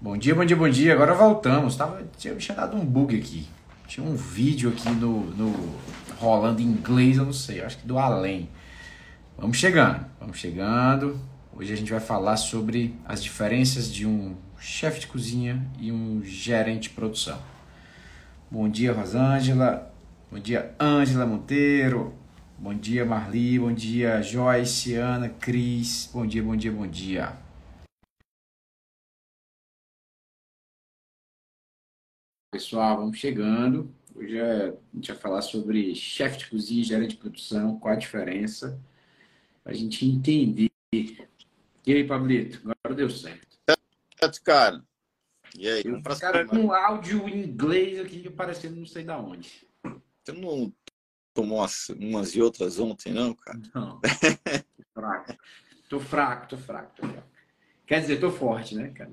[0.00, 0.92] Bom dia, bom dia, bom dia.
[0.92, 1.76] Agora voltamos.
[1.76, 3.46] Tava, tinha, tinha dado um bug aqui.
[3.86, 5.78] Tinha um vídeo aqui no, no
[6.18, 8.48] rolando em inglês, eu não sei, eu acho que do além.
[9.38, 11.18] Vamos chegando, vamos chegando.
[11.54, 16.22] Hoje a gente vai falar sobre as diferenças de um chefe de cozinha e um
[16.24, 17.38] gerente de produção.
[18.50, 19.92] Bom dia, Rosângela.
[20.30, 22.14] Bom dia, Ângela Monteiro.
[22.58, 23.58] Bom dia, Marli.
[23.58, 26.10] Bom dia, Joyce, Ana, Cris.
[26.12, 27.43] Bom dia, bom dia, bom dia.
[32.54, 33.92] Pessoal, vamos chegando.
[34.14, 37.94] Hoje é, a gente vai falar sobre chefe de cozinha e gerente de produção, qual
[37.94, 38.80] a diferença,
[39.64, 40.70] a gente entender.
[40.92, 41.18] E
[41.84, 43.58] aí, Pablito, agora deu certo.
[44.16, 44.84] Certo, cara.
[45.58, 45.82] E aí?
[45.84, 49.66] Eu pra cara com um áudio em inglês aqui parecendo não sei da onde.
[50.22, 50.72] Você não
[51.34, 53.58] tomou umas, umas e outras ontem, não, cara?
[53.74, 54.00] Não.
[54.94, 55.36] tô fraco.
[55.88, 57.28] Tô fraco, tô fraco, tô fraco.
[57.84, 59.10] Quer dizer, tô forte, né, cara?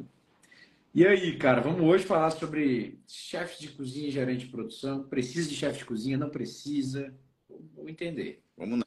[0.93, 5.03] E aí, cara, vamos hoje falar sobre chefe de cozinha e gerente de produção.
[5.03, 6.17] Precisa de chefe de cozinha?
[6.17, 7.13] Não precisa?
[7.49, 8.43] Vamos entender.
[8.57, 8.85] Vamos lá.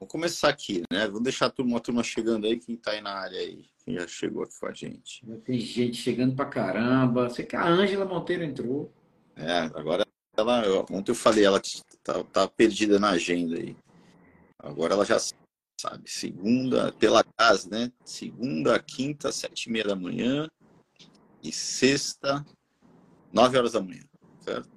[0.00, 1.06] Vamos começar aqui, né?
[1.06, 3.96] Vamos deixar a turma, a turma chegando aí, quem tá aí na área aí, quem
[3.96, 5.22] já chegou aqui com a gente.
[5.44, 7.28] Tem gente chegando pra caramba.
[7.28, 8.90] Sei que a Ângela Monteiro entrou.
[9.36, 10.06] É, agora
[10.38, 11.60] ela, ontem eu falei, ela
[12.02, 13.76] tá, tá perdida na agenda aí.
[14.58, 15.18] Agora ela já
[15.78, 17.92] sabe, segunda, pela casa, né?
[18.06, 20.48] Segunda, quinta, sete e meia da manhã
[21.44, 22.44] e sexta,
[23.32, 24.02] 9 horas da manhã,
[24.40, 24.70] certo?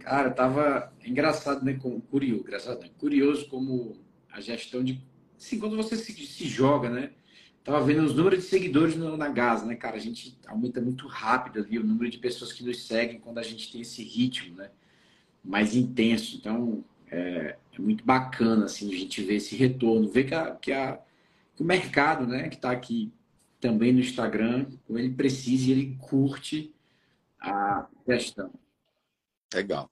[0.00, 1.78] Cara, tava engraçado, né?
[2.10, 2.90] Curioso, engraçado, né?
[2.98, 3.96] curioso como
[4.32, 5.00] a gestão de.
[5.38, 7.10] Assim, quando você se, se joga, né?
[7.62, 9.96] Tava vendo os números de seguidores no, na Gaza, né, cara?
[9.96, 13.42] A gente aumenta muito rápido ali o número de pessoas que nos seguem quando a
[13.42, 14.70] gente tem esse ritmo, né?
[15.42, 16.36] Mais intenso.
[16.36, 20.72] Então, é, é muito bacana, assim, a gente ver esse retorno, ver que, a, que,
[20.72, 20.98] a,
[21.54, 23.10] que o mercado, né, que está aqui
[23.64, 26.74] também no Instagram, ele precisa e ele curte
[27.40, 28.52] a questão.
[29.54, 29.90] Legal.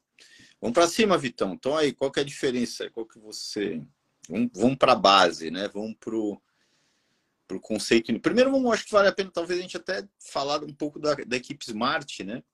[0.61, 1.55] Vamos para cima, Vitão.
[1.55, 2.91] Então aí, qual que é a diferença?
[2.91, 3.83] Qual que você...
[4.29, 5.69] Vamos, vamos para a base, né?
[5.69, 8.13] Vamos para o conceito.
[8.21, 11.15] Primeiro, vamos, acho que vale a pena talvez a gente até falar um pouco da,
[11.15, 12.45] da equipe Smart, né?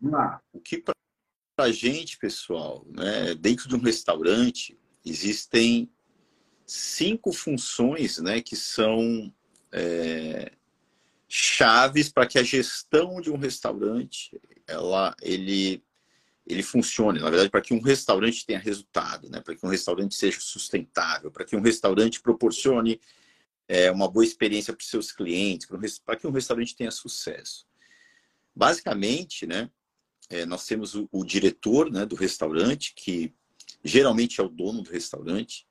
[0.00, 0.42] Vamos lá.
[0.50, 0.94] O que para
[1.58, 3.34] a gente, pessoal, né?
[3.34, 5.92] Dentro de um restaurante, existem
[6.66, 8.40] cinco funções, né?
[8.40, 9.30] Que são
[9.72, 10.52] é,
[11.28, 15.82] chaves para que a gestão de um restaurante ela, ele,
[16.46, 17.20] ele funcione.
[17.20, 19.40] Na verdade, para que um restaurante tenha resultado, né?
[19.40, 23.00] para que um restaurante seja sustentável, para que um restaurante proporcione
[23.68, 25.68] é, uma boa experiência para os seus clientes,
[26.04, 27.66] para que um restaurante tenha sucesso.
[28.56, 29.70] Basicamente, né,
[30.30, 33.32] é, nós temos o, o diretor né, do restaurante, que
[33.84, 35.67] geralmente é o dono do restaurante,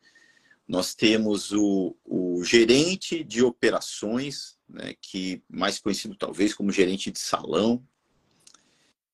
[0.68, 7.20] nós temos o, o gerente de operações, né, que mais conhecido talvez como gerente de
[7.20, 7.82] salão.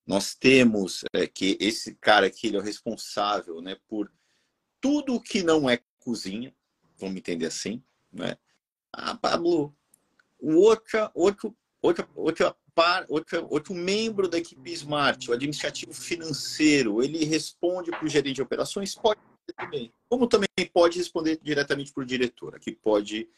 [0.06, 4.12] Nós temos é, que esse cara aqui ele é o responsável né, por
[4.82, 6.54] tudo que não é cozinha,
[6.98, 7.84] vamos entender assim.
[8.12, 8.36] Né?
[8.92, 9.76] Ah, Pablo,
[10.40, 11.56] o outro, outro,
[12.16, 18.10] outro, par, outro, outro membro da equipe Smart, o administrativo financeiro, ele responde para o
[18.10, 18.96] gerente de operações?
[18.96, 19.22] Pode
[19.52, 19.94] também.
[20.08, 22.56] Como também pode responder diretamente para o diretor.
[22.56, 23.30] Aqui pode,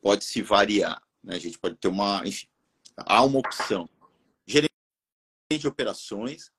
[0.00, 1.02] pode se variar.
[1.22, 1.36] Né?
[1.36, 2.22] A gente pode ter uma.
[2.26, 2.48] Enfim,
[2.96, 3.88] há uma opção.
[4.46, 4.70] Gerente
[5.50, 6.52] de operações,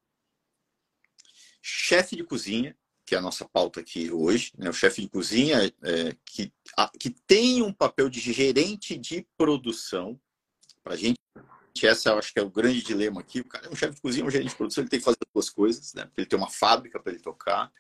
[1.62, 4.70] chefe de cozinha, que é a nossa pauta aqui hoje, né?
[4.70, 10.20] o chefe de cozinha é, que, a, que tem um papel de gerente de produção.
[10.84, 11.18] Para a gente,
[11.84, 13.42] essa eu acho que é o grande dilema aqui.
[13.42, 15.18] O cara é um chefe de cozinha, um gerente de produção, ele tem que fazer
[15.34, 16.10] duas coisas, né?
[16.18, 17.72] Ele tem uma fábrica para ele tocar,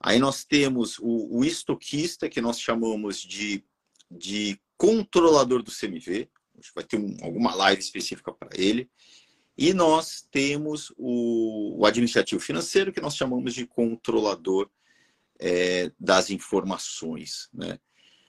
[0.00, 3.64] Aí nós temos o, o estoquista, que nós chamamos de,
[4.10, 6.28] de controlador do CMV.
[6.74, 8.90] Vai ter um, alguma live específica para ele.
[9.58, 14.68] E nós temos o, o, administrativo financeiro, que nós chamamos de controlador
[15.38, 17.48] é, das informações.
[17.52, 17.78] Né?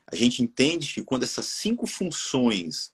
[0.09, 2.93] A gente entende que quando essas cinco funções,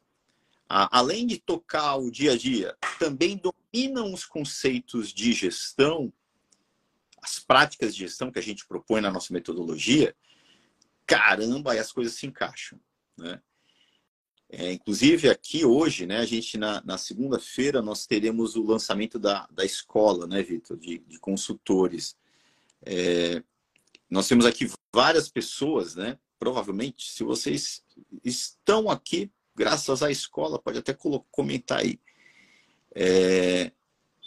[0.67, 6.11] a, além de tocar o dia a dia, também dominam os conceitos de gestão,
[7.23, 10.14] as práticas de gestão que a gente propõe na nossa metodologia,
[11.05, 12.79] caramba, aí as coisas se encaixam.
[13.17, 13.41] Né?
[14.49, 19.47] É, inclusive aqui hoje, né, a gente na, na segunda-feira nós teremos o lançamento da,
[19.49, 22.16] da escola, né, Vitor, de, de consultores.
[22.85, 23.41] É,
[24.09, 26.19] nós temos aqui várias pessoas, né?
[26.37, 27.84] Provavelmente, se vocês
[28.23, 30.96] estão aqui, graças à escola, pode até
[31.31, 31.99] comentar aí.
[32.93, 33.72] É,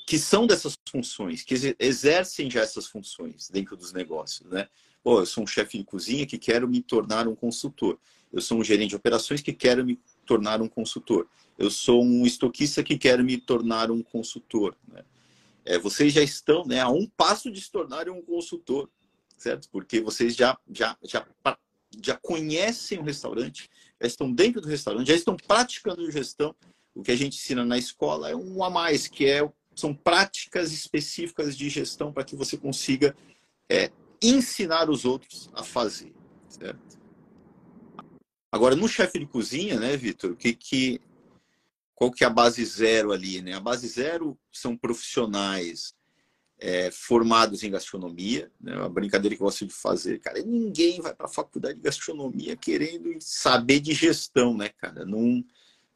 [0.07, 4.69] que são dessas funções, que exercem já essas funções dentro dos negócios, né?
[5.03, 7.99] Pô, eu sou um chefe de cozinha que quero me tornar um consultor.
[8.33, 11.29] Eu sou um gerente de operações que quero me tornar um consultor.
[11.59, 14.77] Eu sou um estoquista que quer me tornar um consultor.
[14.89, 15.05] Né?
[15.65, 18.89] É, vocês já estão né, a um passo de se tornarem um consultor,
[19.37, 19.69] certo?
[19.71, 21.27] Porque vocês já, já, já,
[22.01, 23.69] já conhecem o restaurante,
[24.01, 26.55] já estão dentro do restaurante, já estão praticando gestão.
[26.95, 29.43] O que a gente ensina na escola é um a mais, que é,
[29.77, 33.15] são práticas específicas de gestão para que você consiga
[33.69, 33.93] é,
[34.23, 36.13] ensinar os outros a fazer,
[36.49, 36.99] certo?
[38.51, 41.01] Agora, no chefe de cozinha, né, Vitor, que, que
[41.95, 43.55] qual que é a base zero ali, né?
[43.55, 45.95] A base zero são profissionais
[46.59, 48.77] é, formados em gastronomia, né?
[48.77, 50.43] Uma brincadeira que eu gosto de fazer, cara.
[50.43, 55.05] Ninguém vai para a faculdade de gastronomia querendo saber de gestão, né, cara?
[55.05, 55.45] Não,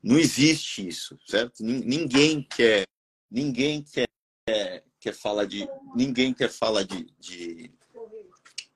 [0.03, 1.62] não existe isso, certo?
[1.62, 2.87] Ninguém quer,
[3.31, 7.71] ninguém quer, quer falar de, ninguém quer falar de, de...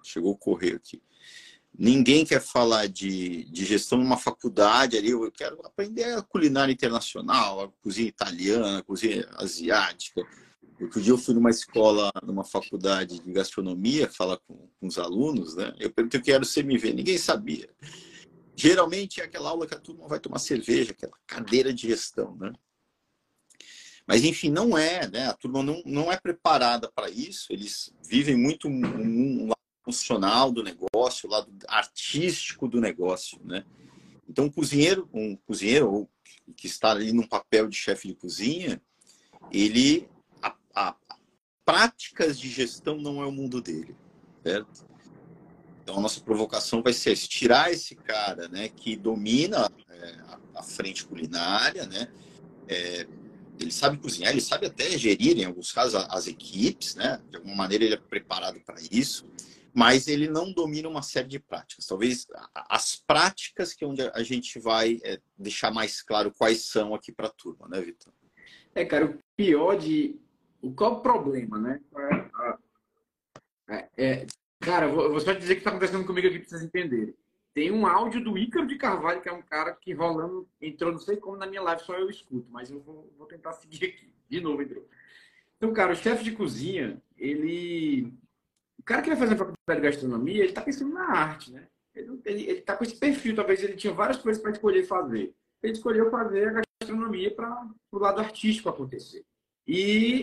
[0.03, 1.03] chegou o correio aqui.
[1.77, 5.11] Ninguém quer falar de, de gestão numa faculdade ali.
[5.11, 10.23] Eu quero aprender a culinária internacional, a cozinha italiana, a cozinha asiática.
[10.81, 15.57] Outro dia eu fui numa escola, numa faculdade de gastronomia, falar com, com os alunos,
[15.57, 15.75] né?
[15.79, 17.69] Eu perguntei o que era o CMV, ninguém sabia.
[18.57, 22.53] Geralmente é aquela aula que a turma vai tomar cerveja, aquela cadeira de gestão, né?
[24.07, 25.29] Mas, enfim, não é, né?
[25.29, 27.53] A turma não, não é preparada para isso.
[27.53, 33.65] Eles vivem muito um, um lado funcional do negócio, o lado artístico do negócio, né?
[34.29, 36.09] Então, um cozinheiro, um cozinheiro
[36.57, 38.81] que está ali num papel de chefe de cozinha,
[39.51, 40.09] ele
[40.75, 40.97] a,
[41.65, 43.97] práticas de gestão não é o mundo dele,
[44.43, 44.87] certo?
[45.83, 50.63] Então a nossa provocação vai ser tirar esse cara, né, que domina é, a, a,
[50.63, 52.09] frente culinária, né?
[52.69, 53.07] É,
[53.59, 57.21] ele sabe cozinhar, ele sabe até gerir, em alguns casos, as equipes, né?
[57.31, 59.29] De alguma maneira ele é preparado para isso,
[59.73, 61.87] mas ele não domina uma série de práticas.
[61.87, 66.95] Talvez as práticas que é onde a gente vai é, deixar mais claro quais são
[66.95, 68.13] aqui para a turma, né, Vitor?
[68.75, 70.17] É, cara, o pior de
[70.77, 71.81] qual o problema, né?
[73.69, 74.27] É, é,
[74.61, 77.15] cara, vou, vou só dizer o que está acontecendo comigo aqui para vocês entenderem.
[77.55, 80.99] Tem um áudio do Ícaro de Carvalho, que é um cara que rolando, entrou, não
[80.99, 84.13] sei como na minha live, só eu escuto, mas eu vou, vou tentar seguir aqui.
[84.29, 84.85] De novo entrou.
[85.57, 88.13] Então, cara, o chefe de cozinha, ele.
[88.79, 91.69] O cara que vai fazer a faculdade de gastronomia, ele está pensando na arte, né?
[91.95, 95.33] Ele, ele, ele tá com esse perfil, talvez ele tinha várias coisas para escolher fazer.
[95.63, 99.25] Ele escolheu fazer a gastronomia para o lado artístico acontecer.
[99.67, 100.23] E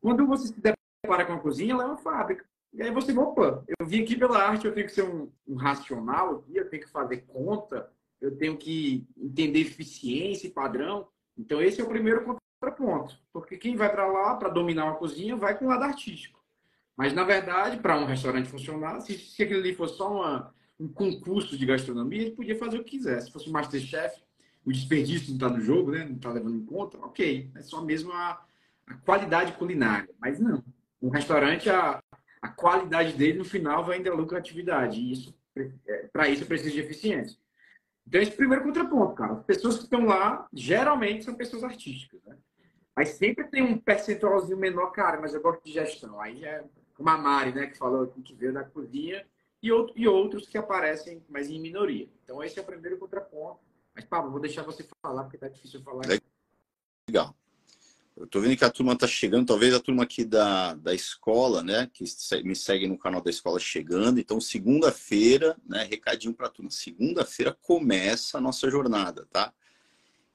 [0.00, 2.44] quando você se depara com a cozinha, ela é uma fábrica.
[2.72, 5.56] E aí você, opa, eu vim aqui pela arte, eu tenho que ser um, um
[5.56, 7.90] racional aqui, eu tenho que fazer conta,
[8.20, 11.08] eu tenho que entender eficiência e padrão.
[11.36, 12.24] Então esse é o primeiro
[12.60, 13.18] contraponto.
[13.32, 16.40] Porque quem vai para lá para dominar uma cozinha vai com o lado artístico.
[16.96, 20.88] Mas, na verdade, para um restaurante funcionar, se, se aquilo ali fosse só uma, um
[20.88, 23.26] concurso de gastronomia, ele podia fazer o que quisesse.
[23.26, 24.22] Se fosse um Masterchef,
[24.64, 26.04] o desperdício não está no jogo, né?
[26.04, 27.50] não está levando em conta, ok.
[27.56, 28.44] É só mesmo a,
[28.86, 30.08] a qualidade culinária.
[30.20, 30.62] Mas não.
[31.00, 32.00] Um restaurante, a,
[32.40, 35.00] a qualidade dele no final vai ainda a lucratividade.
[35.00, 35.41] E isso, é,
[36.12, 37.38] para isso precisa de eficiência.
[38.06, 39.34] Então, esse é o primeiro contraponto, cara.
[39.34, 42.20] As pessoas que estão lá, geralmente, são pessoas artísticas.
[42.24, 42.36] Né?
[42.96, 46.20] Mas sempre tem um percentualzinho menor, cara, mas eu gosto de gestão.
[46.20, 46.64] Aí é
[46.94, 49.26] como a Mari, né, que falou que veio da cozinha,
[49.62, 52.08] e, outro, e outros que aparecem, mas em minoria.
[52.24, 53.60] Então, esse é o primeiro contraponto.
[53.94, 56.02] Mas, Pablo, vou deixar você falar, porque tá difícil falar.
[57.08, 57.34] Legal.
[58.16, 61.62] Eu tô vendo que a turma tá chegando, talvez a turma aqui da, da escola,
[61.62, 62.04] né, que
[62.44, 64.20] me segue no canal da escola chegando.
[64.20, 66.70] Então, segunda-feira, né, recadinho para a turma.
[66.70, 69.52] Segunda-feira começa a nossa jornada, tá?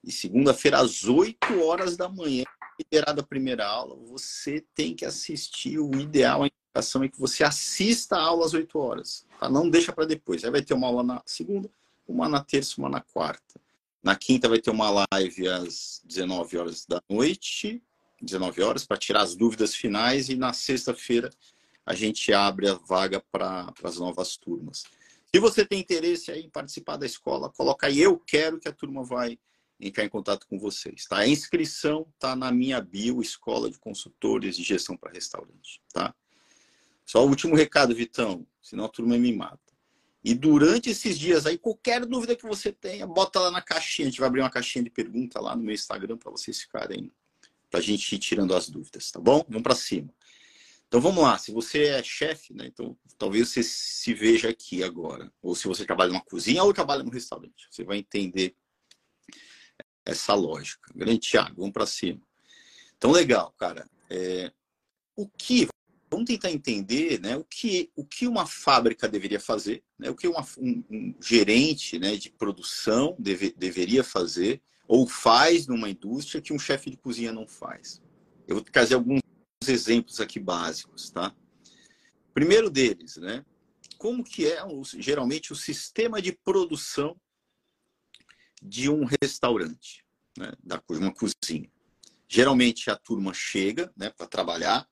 [0.03, 2.43] E segunda-feira, às 8 horas da manhã,
[2.79, 5.79] liberada a primeira aula, você tem que assistir.
[5.79, 9.49] O ideal, a indicação é que você assista a aula às 8 horas, tá?
[9.49, 10.43] Não deixa para depois.
[10.43, 11.69] Aí vai ter uma aula na segunda,
[12.07, 13.59] uma na terça, uma na quarta.
[14.07, 17.83] Na quinta vai ter uma live às 19 horas da noite,
[18.21, 20.29] 19 horas, para tirar as dúvidas finais.
[20.29, 21.29] E na sexta-feira
[21.85, 24.85] a gente abre a vaga para as novas turmas.
[25.29, 29.03] Se você tem interesse em participar da escola, coloca aí eu quero que a turma
[29.03, 29.37] vai
[29.77, 31.05] entrar em contato com vocês.
[31.05, 31.17] Tá?
[31.17, 35.81] A inscrição está na minha bio, Escola de Consultores de Gestão para Restaurante.
[35.91, 36.15] Tá?
[37.05, 39.66] Só o último recado, Vitão, senão a turma me mata.
[40.27, 44.09] E durante esses dias aí, qualquer dúvida que você tenha, bota lá na caixinha.
[44.09, 47.09] A gente vai abrir uma caixinha de pergunta lá no meu Instagram para vocês ficarem,
[47.71, 49.45] para a gente ir tirando as dúvidas, tá bom?
[49.47, 50.13] Vamos para cima.
[50.85, 51.37] Então vamos lá.
[51.37, 52.67] Se você é chefe, né?
[52.67, 55.31] Então talvez você se veja aqui agora.
[55.41, 57.65] Ou se você trabalha numa cozinha ou trabalha no restaurante.
[57.71, 58.53] Você vai entender
[60.03, 60.91] essa lógica.
[60.93, 62.21] Grande Thiago, vamos para cima.
[62.97, 63.89] Então legal, cara.
[64.09, 64.51] É,
[65.15, 65.69] o que
[66.09, 70.27] vamos tentar entender né, o, que, o que uma fábrica deveria fazer, né, o que
[70.27, 76.53] uma, um, um, gerente né, de produção deve, deveria fazer ou faz numa indústria que
[76.53, 78.01] um chefe de cozinha não faz.
[78.47, 79.19] Eu vou trazer alguns
[79.67, 81.35] exemplos aqui básicos, tá?
[82.33, 83.43] Primeiro deles, né?
[83.97, 84.59] Como que é
[84.97, 87.19] geralmente o sistema de produção
[88.61, 90.05] de um restaurante,
[90.37, 91.69] né, da uma cozinha?
[92.29, 94.87] Geralmente a turma chega, né, para trabalhar.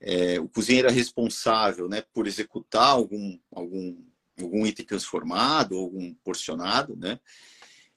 [0.00, 4.00] É, o cozinheiro é responsável, né, por executar algum algum
[4.40, 7.18] algum item transformado, algum porcionado, né?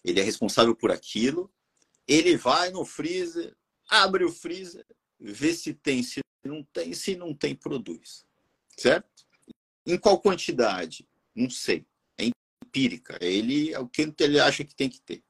[0.04, 1.52] Ele é responsável por aquilo.
[2.08, 3.56] Ele vai no freezer,
[3.88, 4.86] abre o freezer,
[5.20, 8.26] vê se tem, se não tem, se não tem, produz.
[8.76, 9.26] Certo?
[9.86, 11.08] Em qual quantidade?
[11.36, 11.86] Não sei.
[12.18, 12.26] É
[12.66, 13.18] empírica.
[13.22, 15.24] Ele é o que ele acha que tem que ter.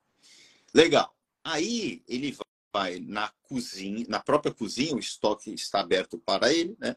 [0.74, 1.14] Legal.
[1.44, 2.36] Aí ele
[2.74, 6.96] vai na cozinha, na própria cozinha, o estoque está aberto para ele, né?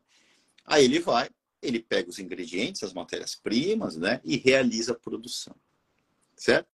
[0.64, 1.28] Aí ele vai,
[1.60, 4.20] ele pega os ingredientes, as matérias-primas, né?
[4.24, 5.54] E realiza a produção.
[6.36, 6.68] Certo?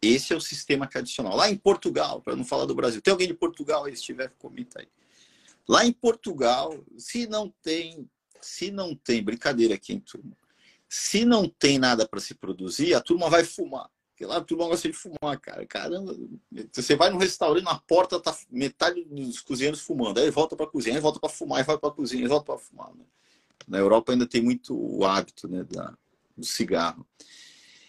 [0.00, 1.36] Esse é o sistema tradicional.
[1.36, 4.30] Lá em Portugal, para não falar do Brasil, tem alguém de Portugal aí, se tiver,
[4.38, 4.88] comenta aí.
[5.68, 8.08] Lá em Portugal, se não tem,
[8.40, 10.36] se não tem, brincadeira aqui, em turma,
[10.88, 13.90] se não tem nada para se produzir, a turma vai fumar.
[14.16, 15.66] Porque lá a turma gosta de fumar, cara.
[15.66, 16.16] Caramba,
[16.72, 20.18] você vai no restaurante, na porta tá metade dos cozinheiros fumando.
[20.18, 22.58] Aí volta para cozinha, aí volta para fumar, aí vai para cozinha, aí volta para
[22.58, 22.94] fumar.
[22.94, 23.04] Né?
[23.68, 25.94] Na Europa ainda tem muito o hábito né, da,
[26.34, 27.06] do cigarro.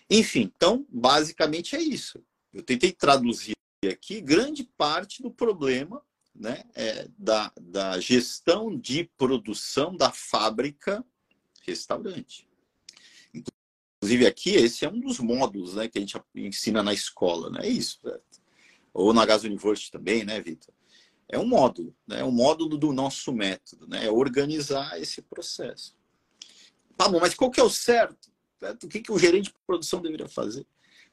[0.09, 2.21] Enfim, então, basicamente é isso.
[2.53, 3.55] Eu tentei traduzir
[3.89, 6.01] aqui grande parte do problema
[6.35, 11.05] né, é, da, da gestão de produção da fábrica
[11.65, 12.46] restaurante.
[14.07, 17.59] Inclusive, aqui, esse é um dos módulos né, que a gente ensina na escola, né?
[17.63, 17.99] É isso.
[18.05, 18.17] Né?
[18.93, 20.73] Ou na Gas University também, né, Vitor?
[21.27, 22.21] É um módulo, né?
[22.21, 24.05] É um módulo do nosso método, né?
[24.05, 25.93] É organizar esse processo.
[26.95, 28.31] Tá bom, mas qual que é o certo?
[28.81, 30.65] O que, que o gerente de produção deveria fazer?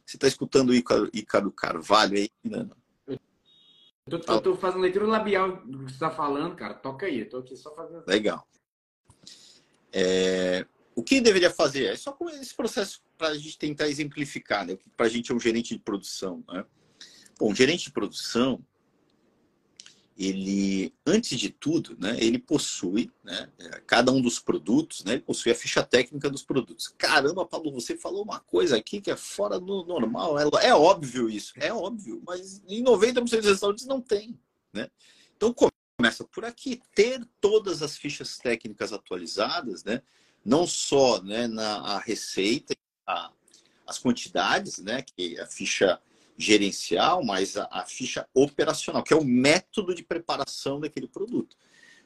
[0.06, 2.30] Você está escutando o Ícaro, Carvalho aí?
[2.44, 3.18] Não, não.
[4.06, 6.74] Eu tô, tô, fazendo leitura labial do que você está falando, cara.
[6.74, 8.04] Toca aí, eu tô aqui só fazendo.
[8.06, 8.46] Legal.
[9.92, 11.86] É, o que deveria fazer?
[11.86, 14.78] É só esse processo para a gente tentar exemplificar, né?
[14.96, 16.44] Para a gente é um gerente de produção.
[16.48, 16.64] Né?
[17.38, 18.64] Bom, gerente de produção,
[20.16, 23.50] ele, antes de tudo, né, ele possui, né,
[23.86, 26.88] cada um dos produtos, né, ele possui a ficha técnica dos produtos.
[26.96, 30.38] Caramba, Paulo, você falou uma coisa aqui que é fora do normal.
[30.38, 34.38] É, é óbvio isso, é óbvio, mas em 90% dos restaurantes não tem.
[34.72, 34.88] Né?
[35.36, 35.52] Então
[35.98, 40.00] começa por aqui, ter todas as fichas técnicas atualizadas, né,
[40.44, 42.74] não só né, na receita,
[43.06, 43.32] a,
[43.86, 46.00] as quantidades, né, que a ficha
[46.36, 51.56] gerencial, mas a, a, ficha operacional, que é o método de preparação daquele produto.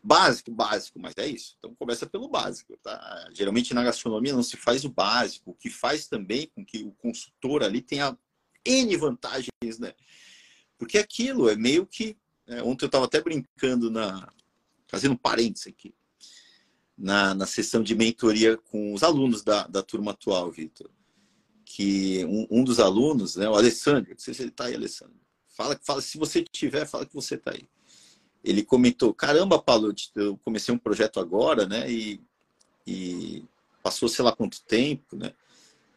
[0.02, 1.56] Básico, básico, mas é isso.
[1.58, 2.76] Então começa pelo básico.
[2.76, 3.28] Tá?
[3.32, 6.92] Geralmente na gastronomia não se faz o básico, o que faz também com que o
[6.92, 8.16] consultor ali tenha
[8.64, 9.94] N vantagens, né?
[10.78, 12.16] Porque aquilo é meio que.
[12.46, 14.32] É, ontem eu estava até brincando na.
[14.86, 15.92] fazendo um parênteses aqui.
[17.00, 20.90] Na, na sessão de mentoria com os alunos da, da turma atual, Vitor
[21.70, 25.14] que um, um, dos alunos, né, o Alessandro, não sei se ele está aí, Alessandro,
[25.46, 27.68] fala, fala, se você tiver, fala que você está aí.
[28.42, 32.22] Ele comentou, caramba, Paulo, eu comecei um projeto agora, né, e,
[32.86, 33.44] e
[33.82, 35.34] passou sei lá quanto tempo, né.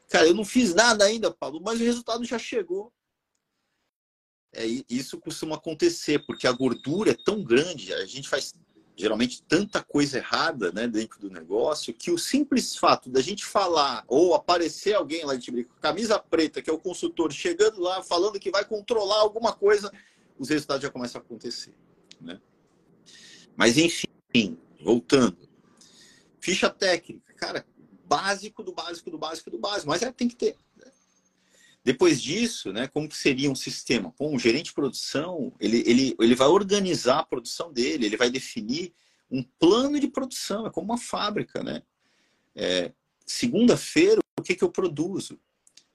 [0.10, 2.92] Cara, eu não fiz nada ainda, Paulo, mas o resultado já chegou.
[4.54, 8.54] É, isso costuma acontecer, porque a gordura é tão grande, a gente faz
[9.02, 14.04] geralmente tanta coisa errada né, dentro do negócio que o simples fato da gente falar
[14.08, 18.52] ou aparecer alguém lá de camisa preta, que é o consultor, chegando lá falando que
[18.52, 19.92] vai controlar alguma coisa,
[20.38, 21.74] os resultados já começam a acontecer.
[22.20, 22.40] Né?
[23.56, 25.38] Mas enfim, voltando.
[26.40, 27.66] Ficha técnica, cara,
[28.06, 30.56] básico do básico do básico do básico, mas é, tem que ter.
[31.84, 34.14] Depois disso, né, como seria um sistema?
[34.18, 38.30] Bom, um gerente de produção, ele, ele, ele vai organizar a produção dele, ele vai
[38.30, 38.94] definir
[39.30, 41.82] um plano de produção, é como uma fábrica, né?
[42.56, 42.92] É,
[43.32, 45.40] Segunda-feira, o que, que eu produzo?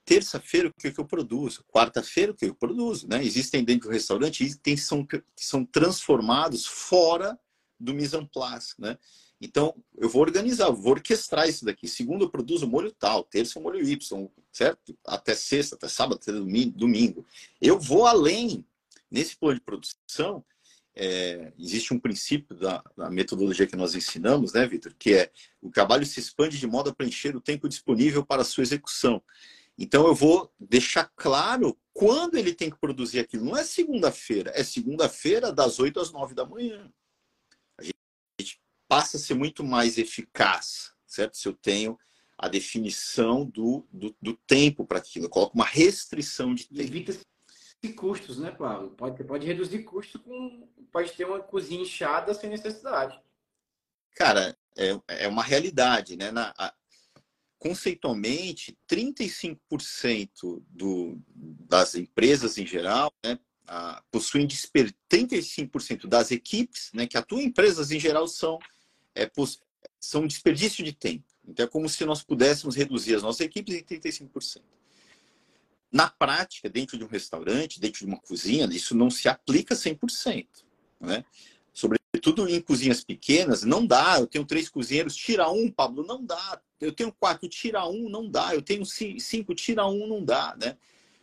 [0.03, 1.63] Terça-feira, o que, que eu produzo?
[1.71, 3.07] Quarta-feira, o que eu produzo?
[3.07, 3.23] Né?
[3.23, 7.39] Existem dentro do restaurante itens que são, que são transformados fora
[7.79, 8.97] do mise en place, né?
[9.39, 11.87] Então, eu vou organizar, vou orquestrar isso daqui.
[11.87, 14.97] Segundo, eu produzo molho tal, terça, molho Y, certo?
[15.05, 17.25] Até sexta, até sábado, até domingo.
[17.61, 18.65] Eu vou além.
[19.09, 20.43] Nesse plano de produção,
[20.93, 24.93] é, existe um princípio da, da, metodologia que nós ensinamos, né, Vitor?
[24.97, 28.45] Que é o trabalho se expande de modo a preencher o tempo disponível para a
[28.45, 29.21] sua execução.
[29.77, 33.45] Então, eu vou deixar claro quando ele tem que produzir aquilo.
[33.45, 36.91] Não é segunda-feira, é segunda-feira das 8 às 9 da manhã
[38.87, 41.37] passa a ser muito mais eficaz, certo?
[41.37, 41.97] Se eu tenho
[42.37, 46.81] a definição do, do, do tempo para aquilo, eu coloco uma restrição de tempo.
[46.81, 47.13] Evita
[47.95, 48.91] custos, né, Pablo?
[48.91, 50.67] Pode, pode reduzir custo com.
[50.91, 53.19] Pode ter uma cozinha inchada sem necessidade.
[54.15, 56.31] Cara, é, é uma realidade, né?
[56.31, 56.73] Na, a,
[57.59, 67.07] conceitualmente, 35% do, das empresas em geral né, a, possuem desper, 35% das equipes né,
[67.07, 68.59] que atuam em empresas em geral são,
[69.17, 69.31] é,
[69.99, 71.25] são desperdício de tempo.
[71.47, 74.61] Então é como se nós pudéssemos reduzir as nossas equipes em 35%.
[75.91, 80.45] Na prática, dentro de um restaurante, dentro de uma cozinha, isso não se aplica 100%.
[80.99, 81.23] Né?
[81.73, 84.19] Sobretudo em cozinhas pequenas, não dá.
[84.19, 86.61] Eu tenho três cozinheiros, tira um, Pablo, não dá.
[86.79, 88.53] Eu tenho quatro, tira um, não dá.
[88.53, 90.55] Eu tenho cinco, tira um, não dá.
[90.59, 90.77] Né?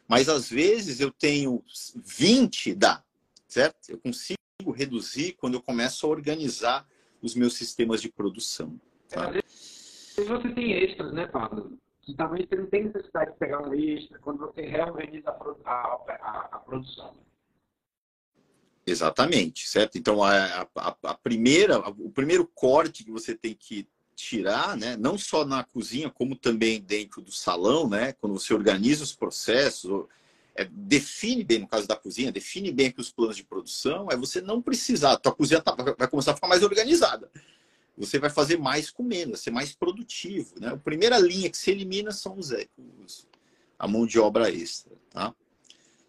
[0.08, 1.62] Mas às vezes eu tenho
[1.94, 3.04] 20, dá.
[3.46, 3.90] Certo?
[3.90, 4.38] Eu consigo
[4.74, 6.88] reduzir quando eu começo a organizar
[7.24, 8.78] os meus sistemas de produção.
[9.08, 9.32] Tá?
[9.48, 11.78] Se você tem extras, né, Pablo?
[12.18, 16.58] talvez você não tenha necessidade de pegar um extra quando você reorganiza a, a, a
[16.58, 17.14] produção.
[18.86, 19.96] Exatamente, certo?
[19.96, 25.16] Então a, a, a, primeira, o primeiro corte que você tem que tirar, né, não
[25.16, 30.06] só na cozinha, como também dentro do salão, né, quando você organiza os processos,
[30.56, 34.16] é, define bem, no caso da cozinha, define bem aqui os planos de produção, é
[34.16, 37.30] você não precisar, a tua cozinha tá, vai começar a ficar mais organizada
[37.96, 40.54] você vai fazer mais com menos, ser mais produtivo.
[40.60, 40.68] Né?
[40.68, 42.50] A primeira linha que se elimina são os,
[43.04, 43.28] os
[43.78, 44.92] a mão de obra extra.
[45.10, 45.34] Tá?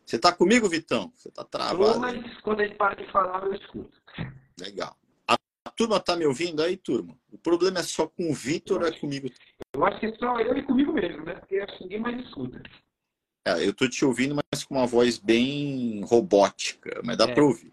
[0.05, 1.11] Você está comigo, Vitão?
[1.15, 1.99] Você está travado?
[1.99, 3.99] mas quando ele para de falar, eu escuto.
[4.59, 4.95] Legal.
[5.27, 5.35] A,
[5.65, 7.17] a turma está me ouvindo aí, turma?
[7.31, 9.29] O problema é só com o Vitor ou é comigo?
[9.73, 11.35] Eu acho que só eu e comigo mesmo, né?
[11.35, 12.61] Porque acho que ninguém mais escuta.
[13.45, 17.33] É, eu estou te ouvindo, mas com uma voz bem robótica, mas dá é.
[17.33, 17.71] para ouvir.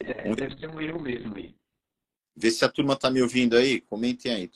[0.00, 1.54] É, deve ser um erro mesmo aí.
[2.34, 3.82] Vê se a turma está me ouvindo aí.
[3.82, 4.50] Comentem aí.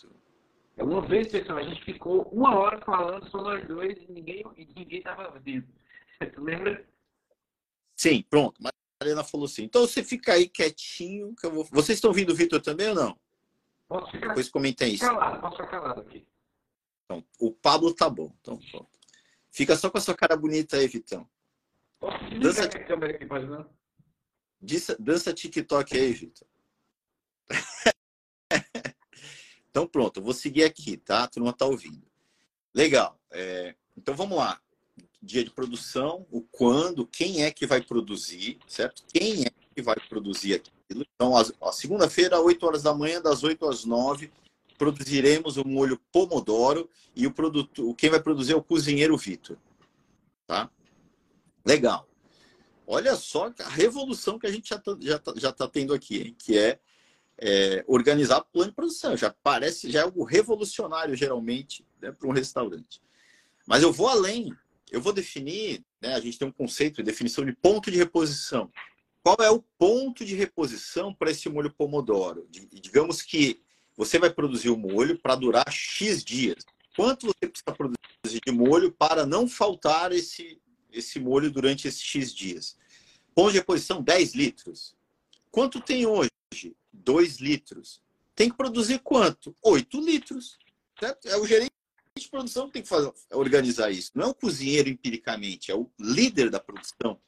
[0.77, 4.43] É, uma vez, pessoal, a gente ficou uma hora falando só nós dois e ninguém
[4.75, 5.67] ninguém estava ouvindo.
[6.35, 6.83] Tu lembra?
[7.95, 8.55] Sim, pronto.
[8.59, 9.65] Mas a Mariana falou assim.
[9.65, 11.65] Então você fica aí quietinho que eu vou.
[11.65, 13.19] Vocês estão ouvindo o Vitor também ou não?
[13.87, 15.05] Posso ficar Depois comentem isso.
[15.05, 16.27] Calado, posso ficar calado aqui.
[17.05, 18.35] Então, o Pablo tá bom.
[18.41, 18.94] Então, pronto.
[19.55, 21.29] Fica só com a sua cara bonita aí, Vitão.
[22.41, 22.69] Dança...
[23.47, 23.71] não?
[24.99, 26.49] Dança TikTok aí, Vitor.
[29.71, 31.29] então pronto, eu vou seguir aqui, tá?
[31.29, 32.03] Tu não está ouvindo.
[32.75, 33.17] Legal.
[33.31, 34.61] É, então vamos lá.
[35.23, 39.05] Dia de produção, o quando, quem é que vai produzir, certo?
[39.07, 41.07] Quem é que vai produzir aquilo.
[41.15, 44.33] Então, a segunda-feira, 8 horas da manhã, das 8 às 9,
[44.79, 49.57] produziremos o molho Pomodoro e o produto, quem vai produzir é o cozinheiro Vitor.
[50.47, 50.71] Tá?
[51.65, 52.09] Legal.
[52.87, 56.19] Olha só a revolução que a gente já está já tá, já tá tendo aqui,
[56.19, 56.37] hein?
[56.39, 56.79] que é
[57.39, 59.17] é, organizar plano de produção.
[59.17, 63.01] Já parece, já é algo revolucionário, geralmente, né, para um restaurante.
[63.67, 64.53] Mas eu vou além.
[64.91, 68.71] Eu vou definir, né, a gente tem um conceito de definição de ponto de reposição.
[69.23, 72.47] Qual é o ponto de reposição para esse molho pomodoro?
[72.51, 73.64] Digamos que
[73.97, 76.65] você vai produzir o molho para durar X dias.
[76.97, 80.61] Quanto você precisa produzir de molho para não faltar esse,
[80.93, 82.77] esse molho durante esses X dias?
[83.35, 84.95] Ponto de reposição, 10 litros.
[85.51, 86.31] Quanto tem hoje?
[86.93, 88.01] 2 litros.
[88.35, 89.57] Tem que produzir quanto?
[89.63, 90.59] 8 litros.
[90.99, 91.29] Certo?
[91.29, 91.73] É o gerente
[92.17, 94.13] de produção que tem que fazer, organizar isso.
[94.15, 97.19] Não é o cozinheiro empiricamente, é o líder da produção.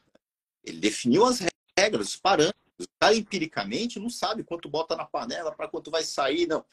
[0.63, 1.41] Ele definiu as
[1.77, 2.66] regras, os parâmetros.
[2.79, 6.65] O cara empiricamente não sabe quanto bota na panela, para quanto vai sair, não.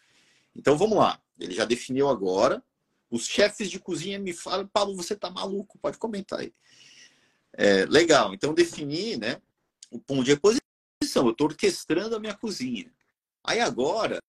[0.56, 1.22] Então vamos lá.
[1.40, 2.64] Ele já definiu agora.
[3.10, 6.54] Os chefes de cozinha me falam, Paulo, você tá maluco, pode comentar aí.
[7.54, 8.34] É, legal.
[8.34, 9.42] Então definir né,
[9.92, 10.64] o ponto de reposição
[11.16, 12.92] eu estou orquestrando a minha cozinha.
[13.44, 14.20] Aí agora,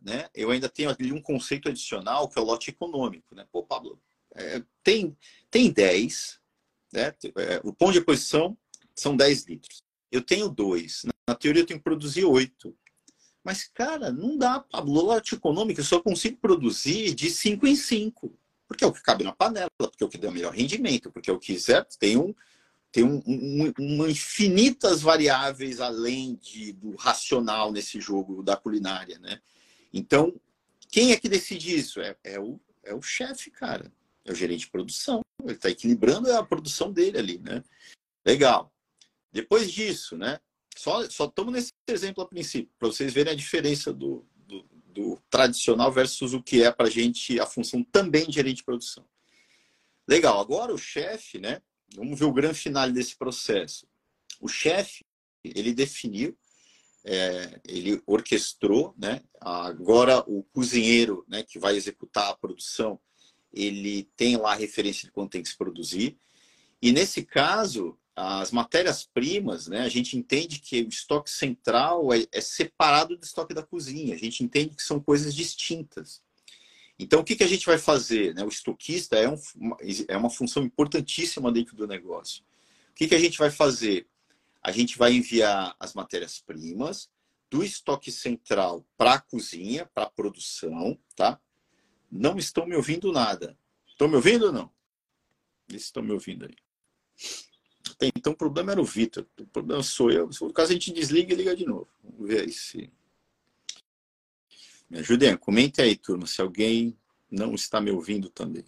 [0.00, 3.34] né, eu ainda tenho ali um conceito adicional que é o lote econômico.
[3.34, 3.46] Né?
[3.52, 4.00] Pô, Pablo,
[4.34, 5.16] é, tem,
[5.50, 6.40] tem 10,
[6.92, 7.14] né?
[7.36, 8.56] É, o ponto de posição
[8.94, 9.82] são 10 litros.
[10.10, 11.04] Eu tenho dois.
[11.28, 12.76] Na teoria eu tenho que produzir 8.
[13.44, 15.00] Mas, cara, não dá, Pablo.
[15.00, 18.36] Lote econômico eu só consigo produzir de 5 em 5.
[18.66, 21.10] Porque é o que cabe na panela, porque é o que dá o melhor rendimento,
[21.10, 21.98] porque é o que, certo?
[21.98, 22.32] Tem um,
[22.92, 29.40] tem um, um, uma infinitas variáveis além de, do racional nesse jogo da culinária, né?
[29.92, 30.40] Então,
[30.88, 32.00] quem é que decide isso?
[32.00, 33.92] É, é o, é o chefe, cara.
[34.24, 35.20] É o gerente de produção.
[35.42, 37.64] Ele está equilibrando a produção dele ali, né?
[38.24, 38.72] Legal.
[39.32, 40.40] Depois disso, né?
[40.76, 45.92] Só, estamos nesse exemplo a princípio, para vocês verem a diferença do, do, do tradicional
[45.92, 49.04] versus o que é para a gente a função também de gerente de produção.
[50.08, 50.40] Legal.
[50.40, 51.60] Agora o chefe, né?
[51.94, 53.86] Vamos ver o grande final desse processo.
[54.40, 55.04] O chefe,
[55.44, 56.36] ele definiu
[57.04, 59.22] é, ele orquestrou, né?
[59.40, 63.00] Agora o cozinheiro, né, que vai executar a produção,
[63.52, 66.18] ele tem lá a referência de quanto tem que se produzir.
[66.80, 72.40] E nesse caso, as matérias-primas, né, a gente entende que o estoque central é, é,
[72.40, 74.14] separado do estoque da cozinha.
[74.14, 76.22] A gente entende que são coisas distintas.
[76.98, 78.34] Então, o que, que a gente vai fazer?
[78.34, 78.44] Né?
[78.44, 79.36] O estoquista é, um,
[80.06, 82.44] é uma função importantíssima dentro do negócio.
[82.90, 84.06] O que, que a gente vai fazer?
[84.62, 87.08] A gente vai enviar as matérias-primas
[87.50, 91.40] do estoque central para a cozinha, para a produção, tá?
[92.12, 93.56] Não estão me ouvindo nada.
[93.88, 94.70] Estão me ouvindo ou não?
[95.70, 96.54] Eles estão me ouvindo aí.
[98.00, 99.26] Então o problema era o Vitor.
[99.38, 100.32] O problema sou eu.
[100.32, 101.88] Se caso, a gente desliga e liga de novo.
[102.02, 102.90] Vamos ver aí se.
[104.88, 105.36] Me ajudem.
[105.36, 106.96] Comente aí, turma, se alguém
[107.30, 108.64] não está me ouvindo também.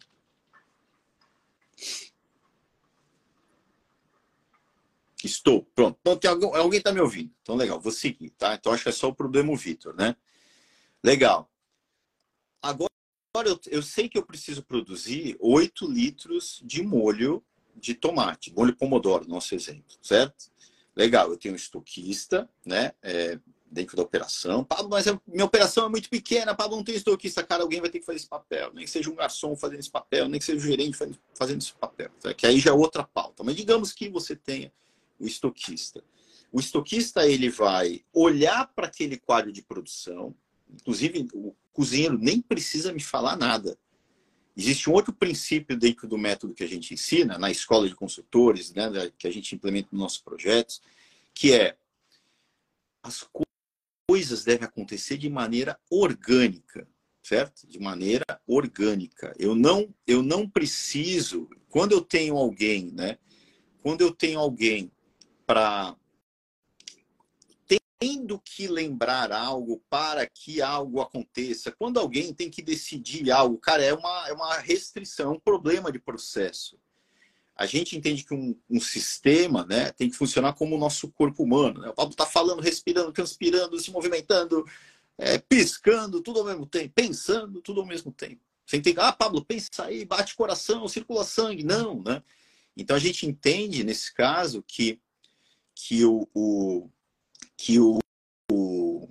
[5.24, 5.64] Estou.
[5.74, 5.98] Pronto.
[6.00, 7.32] Então, tem alguém, alguém está me ouvindo.
[7.40, 7.80] Então, legal.
[7.80, 8.54] Vou seguir, tá?
[8.54, 10.14] Então, acho que é só o problema o Vitor, né?
[11.02, 11.50] Legal.
[12.60, 12.90] Agora,
[13.46, 17.42] eu, eu sei que eu preciso produzir 8 litros de molho
[17.74, 20.50] de tomate, molho pomodoro, nosso exemplo, certo?
[20.94, 22.92] Legal, eu tenho um estoquista, né?
[23.02, 23.38] É,
[23.72, 24.62] dentro da operação.
[24.62, 27.42] Pablo, mas a minha operação é muito pequena, Pablo, não tem estoquista.
[27.42, 28.70] Cara, alguém vai ter que fazer esse papel.
[28.74, 30.96] Nem que seja um garçom fazendo esse papel, nem que seja o gerente
[31.34, 32.10] fazendo esse papel.
[32.20, 32.34] Tá?
[32.34, 33.42] Que aí já é outra pauta.
[33.42, 34.70] Mas digamos que você tenha
[35.18, 36.04] o estoquista.
[36.52, 40.34] O estoquista ele vai olhar para aquele quadro de produção,
[40.70, 43.78] inclusive o cozinheiro nem precisa me falar nada.
[44.56, 48.72] Existe um outro princípio dentro do método que a gente ensina na escola de consultores,
[48.72, 50.82] né, que a gente implementa nos nossos projetos,
[51.34, 51.76] que é
[53.02, 53.26] as
[54.06, 56.86] coisas devem acontecer de maneira orgânica,
[57.22, 57.66] certo?
[57.66, 59.32] De maneira orgânica.
[59.38, 63.18] Eu não, eu não preciso, quando eu tenho alguém, né?
[63.80, 64.92] Quando eu tenho alguém
[65.46, 65.96] para
[68.02, 71.70] tendo que lembrar algo para que algo aconteça.
[71.70, 75.92] Quando alguém tem que decidir algo, cara, é uma, é uma restrição, é um problema
[75.92, 76.76] de processo.
[77.54, 81.44] A gente entende que um, um sistema né, tem que funcionar como o nosso corpo
[81.44, 81.80] humano.
[81.80, 81.90] Né?
[81.90, 84.64] O Pablo está falando, respirando, transpirando, se movimentando,
[85.16, 88.40] é, piscando, tudo ao mesmo tempo, pensando, tudo ao mesmo tempo.
[88.66, 88.98] Você entende?
[88.98, 91.62] Ah, Pablo, pensa aí, bate coração, circula sangue.
[91.62, 92.20] Não, né?
[92.76, 94.98] Então a gente entende, nesse caso, que,
[95.72, 96.90] que o, o
[97.62, 98.00] que o,
[98.50, 99.06] o,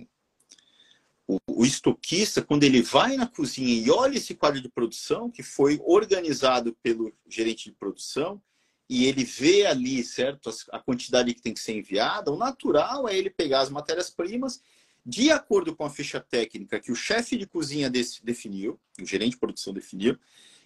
[1.48, 5.80] o, estoquista, quando ele vai na cozinha e olha esse quadro de produção, que foi
[5.82, 8.42] organizado pelo gerente de produção,
[8.90, 13.16] e ele vê ali, certo, a quantidade que tem que ser enviada, o natural é
[13.16, 14.60] ele pegar as matérias-primas
[15.04, 19.38] de acordo com a ficha técnica que o chefe de cozinha definiu, o gerente de
[19.38, 20.18] produção definiu,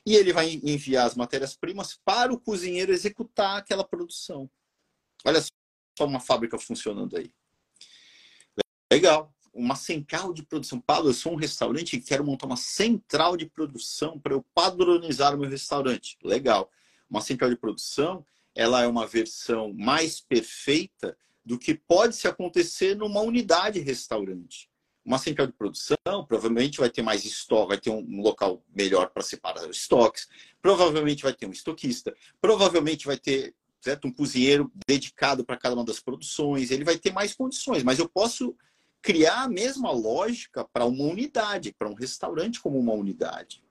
[0.04, 4.50] e ele vai enviar as matérias-primas para o cozinheiro executar aquela produção.
[5.24, 7.32] Olha só uma fábrica funcionando aí.
[8.92, 9.32] Legal.
[9.52, 10.80] Uma central de produção.
[10.80, 15.34] Paulo, eu sou um restaurante e quero montar uma central de produção para eu padronizar
[15.34, 16.16] o meu restaurante.
[16.22, 16.70] Legal.
[17.08, 22.96] Uma central de produção, ela é uma versão mais perfeita do que pode se acontecer
[22.96, 24.68] numa unidade restaurante.
[25.04, 25.96] Uma central de produção
[26.26, 30.28] provavelmente vai ter mais estoque, vai ter um local melhor para separar os estoques,
[30.60, 35.84] provavelmente vai ter um estoquista, provavelmente vai ter certo, um cozinheiro dedicado para cada uma
[35.84, 38.56] das produções, ele vai ter mais condições, mas eu posso
[39.02, 43.62] criar a mesma lógica para uma unidade, para um restaurante como uma unidade.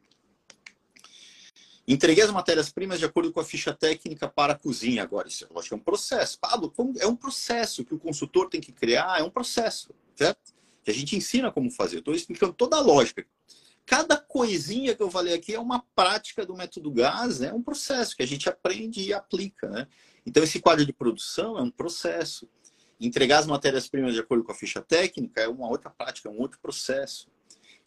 [1.88, 5.04] Entreguei as matérias-primas de acordo com a ficha técnica para a cozinha.
[5.04, 6.40] Agora, isso acho que é um processo.
[6.40, 10.54] Pablo, é um processo que o consultor tem que criar, é um processo, certo?
[10.84, 12.00] Que a gente ensina como fazer.
[12.00, 13.26] Estou explicando toda a lógica.
[13.86, 17.50] Cada coisinha que eu falei aqui é uma prática do método GAS, né?
[17.50, 19.70] é um processo que a gente aprende e aplica.
[19.70, 19.88] Né?
[20.26, 22.50] Então, esse quadro de produção é um processo.
[23.00, 26.40] Entregar as matérias-primas de acordo com a ficha técnica é uma outra prática, é um
[26.40, 27.28] outro processo.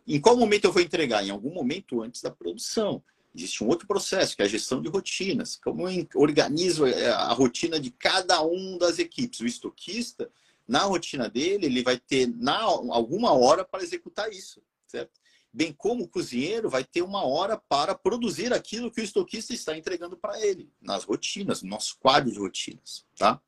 [0.06, 1.24] Em qual momento eu vou entregar?
[1.24, 3.02] Em algum momento antes da produção.
[3.34, 5.56] Existe um outro processo, que é a gestão de rotinas.
[5.56, 9.40] Como eu organizo é, a rotina de cada um das equipes.
[9.40, 10.30] O estoquista,
[10.66, 15.12] na rotina dele, ele vai ter na, alguma hora para executar isso, certo?
[15.52, 19.76] Bem como o cozinheiro vai ter uma hora para produzir aquilo que o estoquista está
[19.76, 23.40] entregando para ele, nas rotinas, no nosso quadro de rotinas, tá?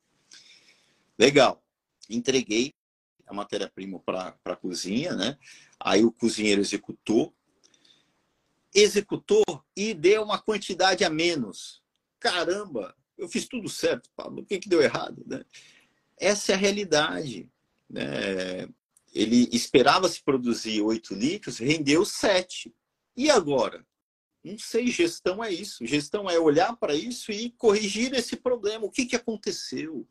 [1.21, 1.63] Legal.
[2.09, 2.73] Entreguei
[3.27, 5.37] a matéria-prima para a cozinha, né?
[5.79, 7.35] Aí o cozinheiro executou.
[8.75, 9.45] Executou
[9.77, 11.83] e deu uma quantidade a menos.
[12.19, 14.41] Caramba, eu fiz tudo certo, Pablo.
[14.41, 15.23] O que, que deu errado?
[15.27, 15.45] Né?
[16.17, 17.51] Essa é a realidade.
[17.87, 18.67] Né?
[19.13, 22.75] Ele esperava se produzir 8 litros, rendeu 7.
[23.15, 23.87] E agora?
[24.43, 25.85] Não sei, gestão é isso.
[25.85, 28.87] Gestão é olhar para isso e corrigir esse problema.
[28.87, 30.09] O que, que aconteceu?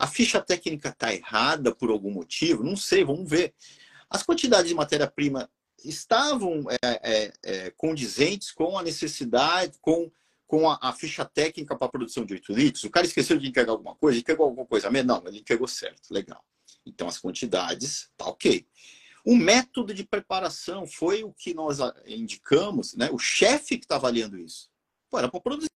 [0.00, 2.64] A ficha técnica está errada por algum motivo?
[2.64, 3.52] Não sei, vamos ver.
[4.08, 5.50] As quantidades de matéria-prima
[5.84, 10.10] estavam é, é, é, condizentes com a necessidade, com,
[10.46, 12.84] com a, a ficha técnica para a produção de 8 litros?
[12.84, 14.18] O cara esqueceu de entregar alguma coisa?
[14.18, 14.88] Entregou alguma coisa?
[14.88, 16.42] Não, ele entregou certo, legal.
[16.86, 18.66] Então as quantidades, tá ok.
[19.22, 23.10] O método de preparação foi o que nós ah, indicamos, né?
[23.12, 24.70] O chefe que está avaliando isso.
[25.10, 25.68] Pô, era para produzir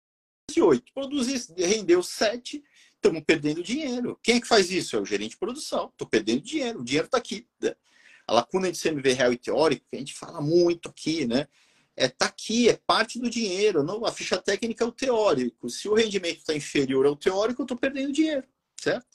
[0.62, 2.64] oito, produzir, rendeu sete,
[3.04, 4.18] estamos perdendo dinheiro.
[4.24, 4.96] Quem é que faz isso?
[4.96, 5.90] É o gerente de produção.
[5.90, 7.46] Estou perdendo dinheiro, o dinheiro está aqui.
[7.62, 7.76] Né?
[8.26, 11.48] A lacuna de CMV real e teórico, que a gente fala muito aqui, né?
[11.96, 13.84] É, tá aqui, é parte do dinheiro.
[13.84, 15.70] Não, a ficha técnica é o teórico.
[15.70, 18.48] Se o rendimento está inferior ao teórico, eu estou perdendo dinheiro,
[18.80, 19.06] certo?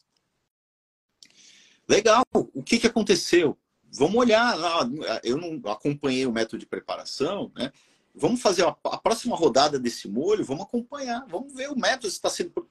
[1.88, 2.22] Legal.
[2.32, 3.58] O que, que aconteceu?
[3.90, 4.56] Vamos olhar.
[5.24, 7.72] Eu não acompanhei o método de preparação, né?
[8.14, 12.28] Vamos fazer a próxima rodada desse molho, vamos acompanhar, vamos ver o método se está
[12.28, 12.68] sendo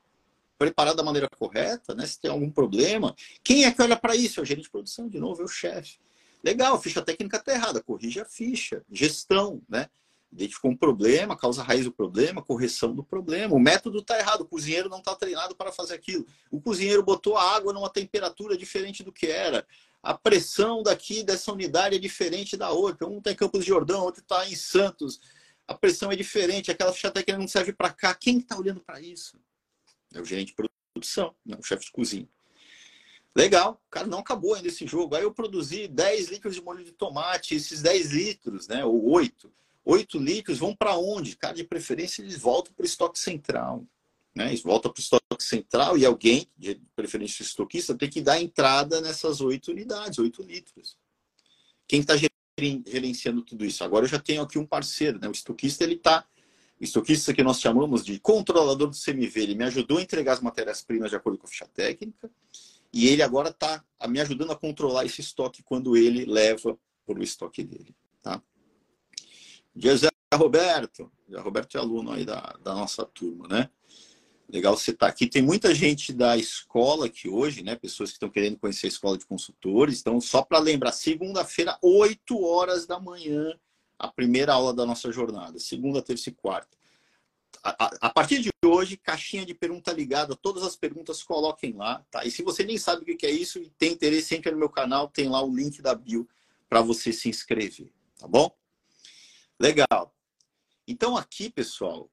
[0.57, 2.05] preparado da maneira correta, né?
[2.05, 3.15] Se tem algum problema.
[3.43, 4.39] Quem é que olha para isso?
[4.39, 5.99] É o gerente de produção, de novo, é o chefe.
[6.43, 8.83] Legal, ficha técnica está errada, corrige a ficha.
[8.91, 9.89] Gestão, né?
[10.31, 13.55] Identificou um problema, causa raiz do problema, correção do problema.
[13.55, 16.25] O método está errado, o cozinheiro não está treinado para fazer aquilo.
[16.51, 19.65] O cozinheiro botou a água numa temperatura diferente do que era.
[20.03, 23.07] A pressão daqui dessa unidade é diferente da outra.
[23.07, 25.19] Um está em Campos de Jordão, outro está em Santos.
[25.67, 28.13] A pressão é diferente, aquela ficha técnica não serve para cá.
[28.13, 29.37] Quem está olhando para isso?
[30.13, 30.55] É o gerente de
[30.93, 32.27] produção, não, o chefe de cozinha.
[33.35, 35.15] Legal, cara, não acabou ainda esse jogo.
[35.15, 39.51] Aí eu produzi 10 litros de molho de tomate, esses 10 litros, né, ou 8,
[39.85, 41.37] 8 litros vão para onde?
[41.37, 43.85] Cara, de preferência eles voltam para o estoque central.
[44.35, 44.47] Né?
[44.47, 49.01] Eles voltam para o estoque central e alguém, de preferência estoquista, tem que dar entrada
[49.01, 50.97] nessas 8 unidades, 8 litros.
[51.87, 52.13] Quem está
[52.59, 53.83] gerenciando tudo isso?
[53.83, 55.27] Agora eu já tenho aqui um parceiro, né?
[55.27, 56.25] o estoquista ele está
[56.79, 61.09] estoquista que nós chamamos de controlador do CMV, ele me ajudou a entregar as matérias-primas
[61.09, 62.29] de acordo com a ficha técnica,
[62.93, 67.23] e ele agora está me ajudando a controlar esse estoque quando ele leva para o
[67.23, 67.95] estoque dele.
[68.21, 68.41] Tá?
[69.75, 73.69] José Roberto, José Roberto é aluno aí da, da nossa turma, né?
[74.49, 75.27] Legal você estar aqui.
[75.27, 77.75] Tem muita gente da escola aqui hoje, né?
[77.75, 79.99] Pessoas que estão querendo conhecer a escola de consultores.
[79.99, 83.53] Então, só para lembrar, segunda-feira, 8 horas da manhã,
[83.99, 86.77] a primeira aula da nossa jornada, segunda, terça e quarta.
[87.63, 92.05] A, a, a, partir de hoje, caixinha de pergunta ligada, todas as perguntas coloquem lá,
[92.11, 92.25] tá?
[92.25, 94.69] E se você nem sabe o que é isso e tem interesse, entra no meu
[94.69, 96.27] canal, tem lá o link da bio
[96.69, 98.55] para você se inscrever, tá bom?
[99.59, 100.13] Legal.
[100.87, 102.09] Então aqui, pessoal,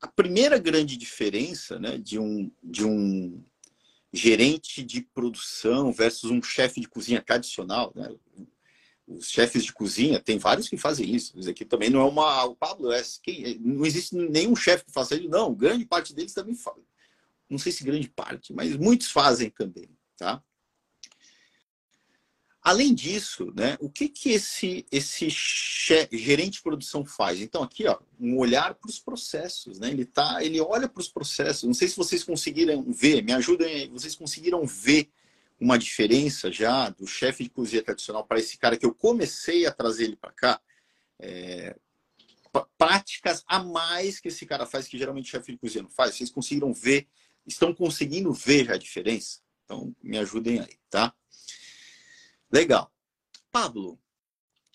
[0.00, 3.42] a primeira grande diferença, né, de um de um
[4.12, 8.14] gerente de produção versus um chefe de cozinha tradicional, né?
[9.08, 11.38] Os chefes de cozinha, tem vários que fazem isso.
[11.38, 12.44] Isso aqui também não é uma.
[12.44, 13.02] O Pablo é.
[13.22, 15.54] Quem, não existe nenhum chefe que faça isso, não.
[15.54, 16.76] Grande parte deles também faz.
[17.48, 19.88] Não sei se grande parte, mas muitos fazem também.
[20.16, 20.42] Tá?
[22.60, 25.28] Além disso, né, o que, que esse, esse
[26.12, 27.40] gerente de produção faz?
[27.40, 29.78] Então, aqui, ó, um olhar para os processos.
[29.78, 29.88] Né?
[29.90, 31.62] Ele, tá, ele olha para os processos.
[31.62, 35.08] Não sei se vocês conseguiram ver, me ajudem aí, vocês conseguiram ver
[35.60, 39.72] uma diferença já do chefe de cozinha tradicional para esse cara que eu comecei a
[39.72, 40.60] trazer ele para cá.
[41.18, 41.76] É,
[42.76, 46.14] práticas a mais que esse cara faz, que geralmente o chefe de cozinha não faz.
[46.14, 47.08] Vocês conseguiram ver,
[47.46, 49.40] estão conseguindo ver a diferença?
[49.64, 51.14] Então, me ajudem aí, tá?
[52.50, 52.92] Legal.
[53.50, 54.00] Pablo,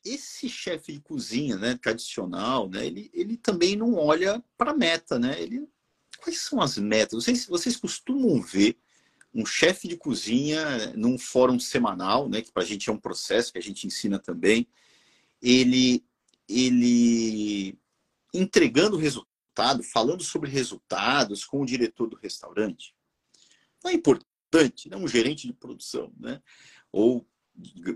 [0.05, 5.41] esse chefe de cozinha né, tradicional, né, ele, ele também não olha para meta, né?
[5.41, 5.67] Ele,
[6.17, 7.23] quais são as metas?
[7.23, 8.77] Vocês, vocês costumam ver
[9.33, 13.51] um chefe de cozinha num fórum semanal, né, que para a gente é um processo
[13.51, 14.67] que a gente ensina também,
[15.41, 16.05] ele,
[16.47, 17.77] ele
[18.33, 22.95] entregando resultado, falando sobre resultados com o diretor do restaurante.
[23.83, 26.41] Não é importante, não é um gerente de produção, né?
[26.91, 27.27] Ou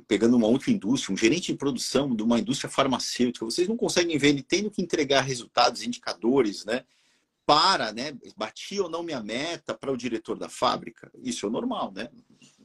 [0.07, 4.17] pegando uma outra indústria, um gerente de produção de uma indústria farmacêutica, vocês não conseguem
[4.17, 6.83] ver ele tendo que entregar resultados, indicadores, né?
[7.47, 11.93] Para, né, bati ou não minha meta para o diretor da fábrica, isso é normal,
[11.93, 12.09] né?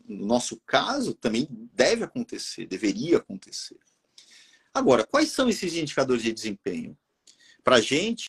[0.08, 3.78] No nosso caso, também deve acontecer, deveria acontecer.
[4.74, 6.98] Agora, quais são esses indicadores de desempenho?
[7.62, 8.26] Para a gente,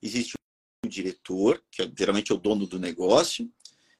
[0.00, 0.34] existe
[0.86, 3.52] o diretor, que é, geralmente é o dono do negócio,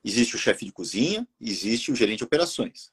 [0.05, 2.93] existe o chefe de cozinha, existe o gerente de operações.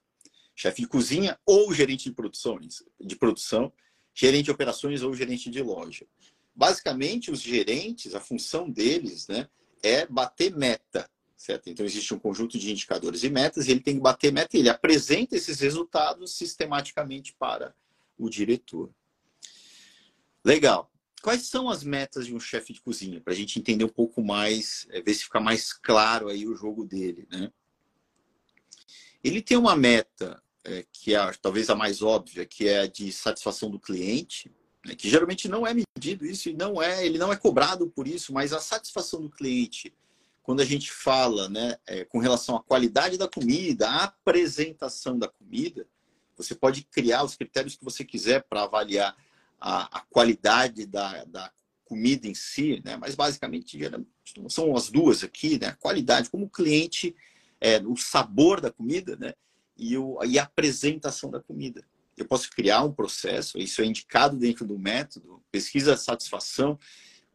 [0.55, 3.71] Chefe de cozinha ou gerente de produções, de produção,
[4.15, 6.07] gerente de operações ou gerente de loja.
[6.55, 9.47] Basicamente, os gerentes, a função deles né,
[9.81, 11.09] é bater meta.
[11.35, 11.69] Certo?
[11.69, 14.59] Então, existe um conjunto de indicadores e metas, e ele tem que bater meta e
[14.59, 17.73] ele apresenta esses resultados sistematicamente para
[18.15, 18.93] o diretor.
[20.45, 20.91] Legal.
[21.21, 23.21] Quais são as metas de um chefe de cozinha?
[23.21, 26.55] Para a gente entender um pouco mais, é, ver se fica mais claro aí o
[26.55, 27.27] jogo dele.
[27.31, 27.51] Né?
[29.23, 33.11] Ele tem uma meta é, que é talvez a mais óbvia, que é a de
[33.11, 34.51] satisfação do cliente,
[34.85, 38.07] né, que geralmente não é medido isso e não é, ele não é cobrado por
[38.07, 39.93] isso, mas a satisfação do cliente,
[40.41, 45.27] quando a gente fala, né, é, com relação à qualidade da comida, à apresentação da
[45.27, 45.87] comida,
[46.35, 49.15] você pode criar os critérios que você quiser para avaliar
[49.59, 51.51] a, a qualidade da, da,
[51.91, 52.95] comida em si, né?
[52.95, 53.77] mas basicamente
[54.47, 55.67] são as duas aqui, né?
[55.67, 57.13] a qualidade, como o cliente,
[57.59, 59.33] é, o sabor da comida né?
[59.75, 61.83] e, o, e a apresentação da comida.
[62.21, 66.79] Eu posso criar um processo, isso é indicado dentro do método, pesquisa de satisfação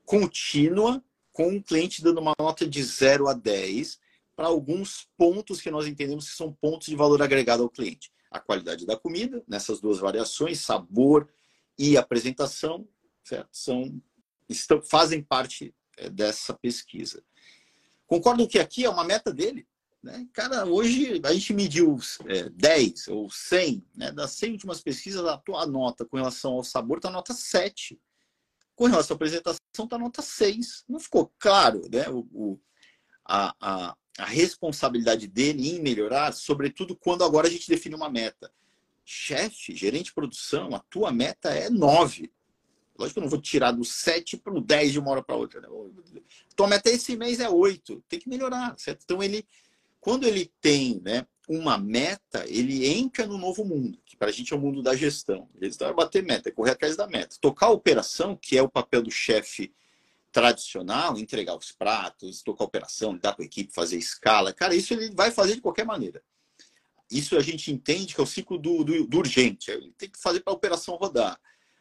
[0.04, 3.98] contínua, com o cliente dando uma nota de 0 a 10
[4.34, 8.12] para alguns pontos que nós entendemos que são pontos de valor agregado ao cliente.
[8.30, 11.28] A qualidade da comida, nessas duas variações, sabor
[11.78, 12.86] e apresentação,
[13.24, 13.48] certo?
[13.52, 14.00] São
[14.48, 17.22] estão, fazem parte é, dessa pesquisa.
[18.06, 19.66] Concordam que aqui é uma meta dele?
[20.02, 20.26] Né?
[20.32, 24.12] Cara, hoje a gente mediu é, 10 ou 100, né?
[24.12, 28.00] das 100 últimas pesquisas, a tua nota com relação ao sabor está nota 7.
[28.74, 30.84] Com relação à apresentação, está nota 6.
[30.88, 32.08] Não ficou claro né?
[32.08, 32.60] o, o
[33.24, 38.52] a, a, a responsabilidade dele em melhorar, sobretudo quando agora a gente define uma meta.
[39.04, 42.32] Chefe, gerente de produção, a tua meta é 9.
[42.98, 45.36] Lógico que eu não vou tirar do 7 para o 10 de uma hora para
[45.36, 45.60] outra.
[45.60, 45.68] Né?
[46.54, 48.02] Tua meta esse mês é 8.
[48.08, 49.02] Tem que melhorar, certo?
[49.04, 49.46] Então, ele,
[50.06, 54.52] quando ele tem né, uma meta, ele entra no novo mundo, que para a gente
[54.52, 55.48] é o mundo da gestão.
[55.60, 57.34] Gestão é bater meta, é correr atrás da meta.
[57.40, 59.74] Tocar a operação, que é o papel do chefe
[60.30, 64.52] tradicional, entregar os pratos, tocar a operação, lidar com a equipe, fazer escala.
[64.52, 66.22] Cara, isso ele vai fazer de qualquer maneira.
[67.10, 69.72] Isso a gente entende que é o ciclo do, do, do urgente.
[69.72, 71.36] Ele tem que fazer para a operação rodar.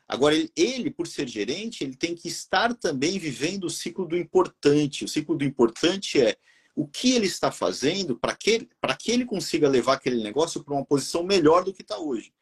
[0.08, 4.18] Agora, ele, ele, por ser gerente, ele tem que estar também vivendo o ciclo do
[4.18, 5.06] importante.
[5.06, 6.36] O ciclo do importante é
[6.76, 8.68] o que ele está fazendo para que,
[9.00, 12.34] que ele consiga levar aquele negócio para uma posição melhor do que está hoje.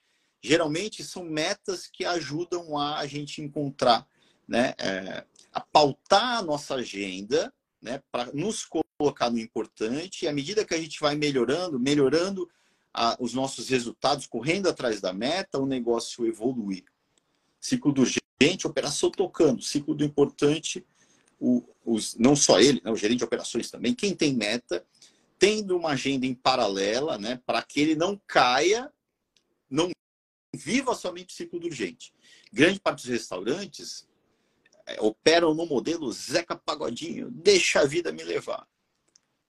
[0.42, 4.06] Geralmente são metas que ajudam a, gente encontrar,
[4.48, 8.66] né, é, a pautar a nossa agenda, né, para nos
[8.98, 10.26] colocar no importante.
[10.26, 12.50] E à medida que a gente vai melhorando, melhorando
[12.94, 16.84] a, os nossos resultados, correndo atrás da meta, o negócio evolui
[17.64, 20.86] ciclo do urgente, operação tocando, ciclo do importante,
[21.40, 24.86] o, os, não só ele, né, o gerente de operações também, quem tem meta,
[25.38, 28.92] tendo uma agenda em paralela, né, para que ele não caia,
[29.70, 29.92] não
[30.56, 32.14] viva somente o ciclo do urgente.
[32.52, 34.08] Grande parte dos restaurantes
[34.86, 38.68] é, operam no modelo Zeca Pagodinho, deixa a vida me levar.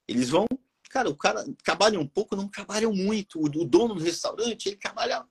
[0.08, 0.46] Eles vão,
[0.90, 3.38] cara, o cara trabalha um pouco, não trabalham muito.
[3.38, 5.24] O, o dono do restaurante, ele trabalha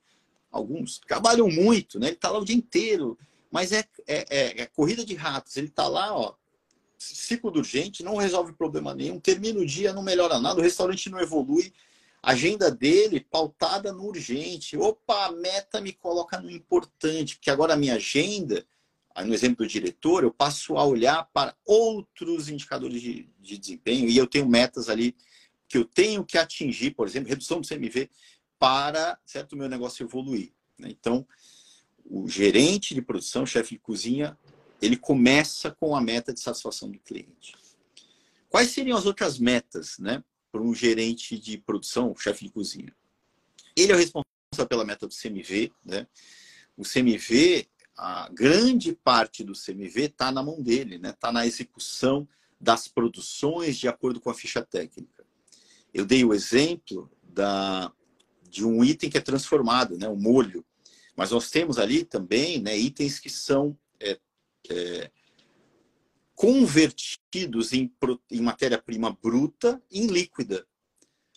[0.54, 2.08] alguns trabalham muito, né?
[2.08, 3.18] Ele está lá o dia inteiro,
[3.52, 5.58] mas é, é, é, é corrida de ratos.
[5.58, 6.36] Ele está lá, ó,
[7.04, 11.10] ciclo do urgente, não resolve problema nenhum, termina o dia, não melhora nada, o restaurante
[11.10, 11.74] não evolui.
[12.22, 14.78] agenda dele pautada no urgente.
[14.78, 18.66] Opa, a meta me coloca no importante, porque agora a minha agenda,
[19.26, 24.18] no exemplo do diretor, eu passo a olhar para outros indicadores de, de desempenho e
[24.18, 25.16] eu tenho metas ali
[25.68, 28.10] que eu tenho que atingir, por exemplo, redução do CMV
[28.58, 30.54] para certo meu negócio evoluir.
[30.78, 30.90] Né?
[30.90, 31.28] Então,
[32.06, 34.38] o gerente de produção, chefe de cozinha,
[34.84, 37.56] ele começa com a meta de satisfação do cliente.
[38.50, 42.94] Quais seriam as outras metas, né, para um gerente de produção, chefe de cozinha?
[43.76, 46.06] Ele é o responsável pela meta do CMV, né?
[46.76, 47.68] O CMV,
[47.98, 51.12] a grande parte do CMV está na mão dele, né?
[51.12, 52.28] Está na execução
[52.60, 55.26] das produções de acordo com a ficha técnica.
[55.94, 57.92] Eu dei o exemplo da
[58.50, 60.64] de um item que é transformado, né, o molho.
[61.16, 63.76] Mas nós temos ali também né, itens que são
[64.70, 65.12] é,
[66.36, 67.94] convertidos em,
[68.32, 70.66] em matéria-prima bruta em líquida.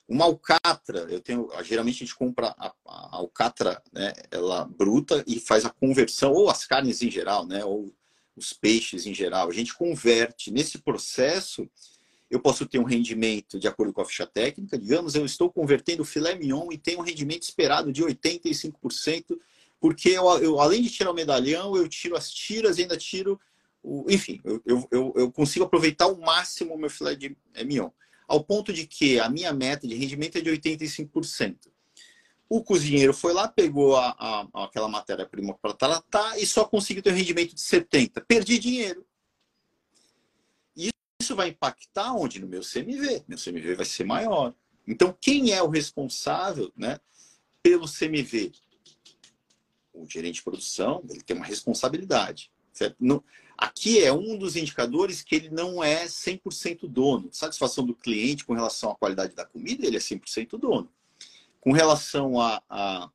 [0.09, 5.41] Uma alcatra, eu tenho, geralmente a gente compra a, a alcatra, né, ela bruta e
[5.41, 7.93] faz a conversão, ou as carnes em geral, né, ou
[8.37, 9.49] os peixes em geral.
[9.49, 11.69] A gente converte nesse processo
[12.31, 14.79] eu posso ter um rendimento de acordo com a ficha técnica.
[14.79, 19.39] Digamos, eu estou convertendo filé mignon e tenho um rendimento esperado de 85%,
[19.81, 23.41] porque eu, eu, além de tirar o medalhão, eu tiro as tiras e ainda tiro
[23.83, 24.05] o.
[24.09, 27.91] Enfim, eu, eu, eu consigo aproveitar ao máximo o meu filé de é, mignon.
[28.27, 31.57] Ao ponto de que a minha meta de rendimento é de 85%.
[32.49, 37.13] O cozinheiro foi lá, pegou a, a aquela matéria-prima para tratar e só conseguiu ter
[37.13, 38.25] um rendimento de 70%.
[38.27, 39.05] Perdi dinheiro
[41.27, 42.39] isso vai impactar onde?
[42.39, 43.25] No meu CMV.
[43.27, 44.55] Meu CMV vai ser maior.
[44.87, 47.01] Então, quem é o responsável né,
[47.63, 48.53] pelo CMV?
[49.97, 52.51] O gerente de produção, ele tem uma responsabilidade.
[52.73, 52.97] Certo?
[53.01, 53.25] Não,
[53.57, 57.31] aqui é um dos indicadores que ele não é 100% dono.
[57.33, 60.93] Satisfação do cliente com relação à qualidade da comida, ele é 100% dono.
[61.59, 63.11] com relação a, a,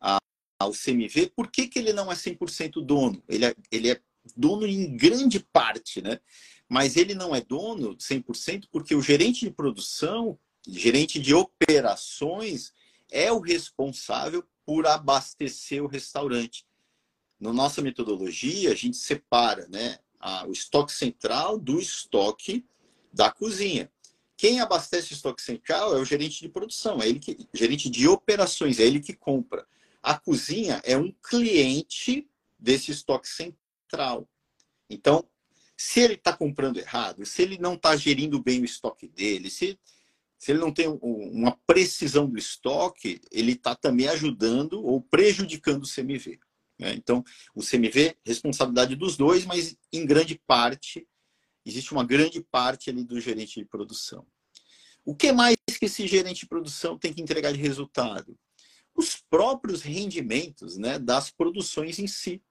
[0.00, 0.18] a,
[0.58, 3.22] ao CMV, por que, que ele não é 100% dono?
[3.28, 4.00] Ele é, ele é
[4.34, 6.18] dono em grande parte, né?
[6.66, 12.72] Mas ele não é dono 100% porque o gerente de produção, gerente de operações,
[13.10, 16.64] é o responsável por abastecer o restaurante.
[17.38, 22.64] Na nossa metodologia, a gente separa né, a, o estoque central do estoque
[23.12, 23.90] da cozinha.
[24.36, 28.08] Quem abastece o estoque central é o gerente de produção, é ele que gerente de
[28.08, 29.66] operações, é ele que compra.
[30.02, 34.28] A cozinha é um cliente desse estoque central.
[34.90, 35.26] Então,
[35.76, 39.78] se ele está comprando errado, se ele não está gerindo bem o estoque dele, se,
[40.38, 45.88] se ele não tem uma precisão do estoque, ele está também ajudando ou prejudicando o
[45.88, 46.38] CMV.
[46.78, 46.92] Né?
[46.94, 47.24] Então,
[47.54, 51.06] o CMV, responsabilidade dos dois, mas em grande parte,
[51.64, 54.26] existe uma grande parte ali do gerente de produção.
[55.04, 58.38] O que mais que esse gerente de produção tem que entregar de resultado?
[58.94, 62.42] Os próprios rendimentos né, das produções em si.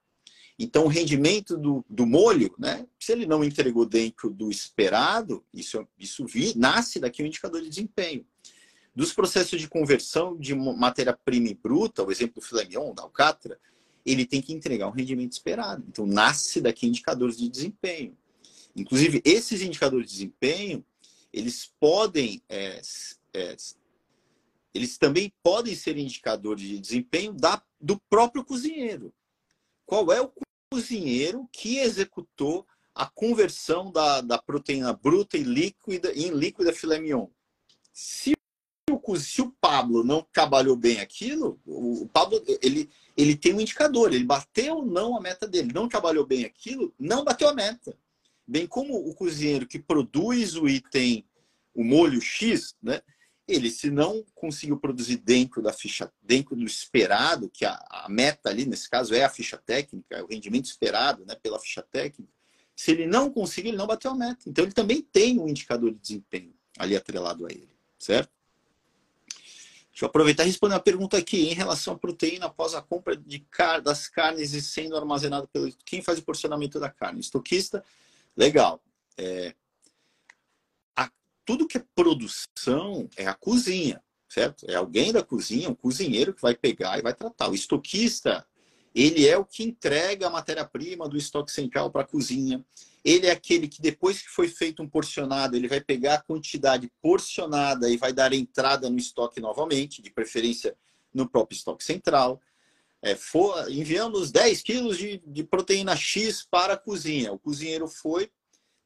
[0.57, 5.87] Então, o rendimento do, do molho, né, se ele não entregou dentro do esperado, isso,
[5.97, 8.25] isso vi, nasce daqui um indicador de desempenho.
[8.95, 13.59] Dos processos de conversão de matéria-prima bruta, o exemplo do filé mignon, da alcatra,
[14.05, 15.83] ele tem que entregar um rendimento esperado.
[15.87, 18.15] Então, nasce daqui indicadores de desempenho.
[18.75, 20.85] Inclusive, esses indicadores de desempenho,
[21.31, 22.79] eles podem, é,
[23.33, 23.55] é,
[24.73, 29.11] eles também podem ser indicadores de desempenho da, do próprio cozinheiro.
[29.85, 30.31] Qual é o
[30.73, 32.65] cozinheiro que executou
[32.95, 37.27] a conversão da, da proteína bruta e líquida em líquida filé mignon?
[37.91, 38.33] Se
[38.89, 43.61] o, se o Pablo não trabalhou bem aquilo, o, o Pablo ele, ele tem um
[43.61, 47.53] indicador, ele bateu ou não a meta dele, não trabalhou bem aquilo, não bateu a
[47.53, 47.95] meta.
[48.47, 51.23] Bem como o cozinheiro que produz o item,
[51.73, 52.99] o molho X, né?
[53.47, 58.49] Ele, se não conseguiu produzir dentro da ficha, dentro do esperado, que a, a meta
[58.49, 62.31] ali, nesse caso, é a ficha técnica, é o rendimento esperado né, pela ficha técnica,
[62.75, 64.49] se ele não conseguir, ele não bateu a meta.
[64.49, 68.31] Então, ele também tem um indicador de desempenho ali atrelado a ele, certo?
[69.93, 73.15] Deixa eu aproveitar e responder uma pergunta aqui em relação à proteína após a compra
[73.15, 75.71] de car das carnes e sendo armazenado pelo.
[75.85, 77.19] Quem faz o porcionamento da carne?
[77.19, 77.83] Estoquista?
[78.35, 78.81] Legal.
[79.15, 79.53] É...
[81.45, 84.65] Tudo que é produção é a cozinha, certo?
[84.69, 87.49] É alguém da cozinha, um cozinheiro que vai pegar e vai tratar.
[87.49, 88.45] O estoquista,
[88.93, 92.63] ele é o que entrega a matéria-prima do estoque central para a cozinha
[93.03, 96.89] ele é aquele que depois que foi feito um porcionado, ele vai pegar a quantidade
[97.01, 100.75] porcionada e vai dar entrada no estoque novamente, de preferência
[101.13, 102.41] no próprio estoque central.
[103.01, 107.33] É, for, enviamos 10 quilos de, de proteína X para a cozinha.
[107.33, 108.31] O cozinheiro foi,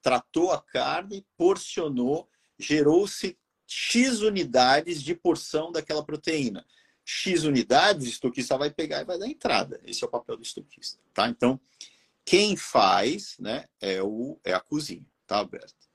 [0.01, 2.27] tratou a carne, porcionou,
[2.57, 6.65] gerou-se X unidades de porção daquela proteína.
[7.03, 9.79] X unidades, o estoquista vai pegar e vai dar entrada.
[9.85, 10.99] Esse é o papel do estoquista.
[11.13, 11.27] Tá?
[11.27, 11.59] Então,
[12.25, 15.87] quem faz né, é, o, é a cozinha, tá, Alberto?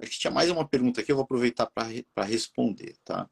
[0.00, 3.30] Acho que tinha mais uma pergunta aqui, eu vou aproveitar para responder, tá?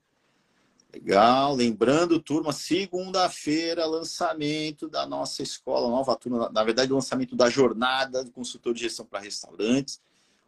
[0.92, 1.54] Legal.
[1.54, 8.30] Lembrando, turma, segunda-feira, lançamento da nossa escola, nova turma, na verdade, lançamento da jornada do
[8.30, 10.00] consultor de gestão para restaurantes.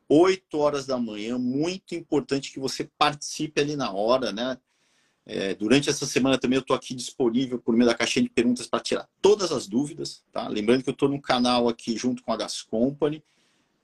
[0.09, 4.59] 8 horas da manhã, muito importante que você participe ali na hora, né?
[5.25, 8.67] É, durante essa semana também eu estou aqui disponível por meio da caixinha de perguntas
[8.67, 10.25] para tirar todas as dúvidas.
[10.33, 10.49] Tá?
[10.49, 13.23] Lembrando que eu estou no canal aqui junto com a Gas Company,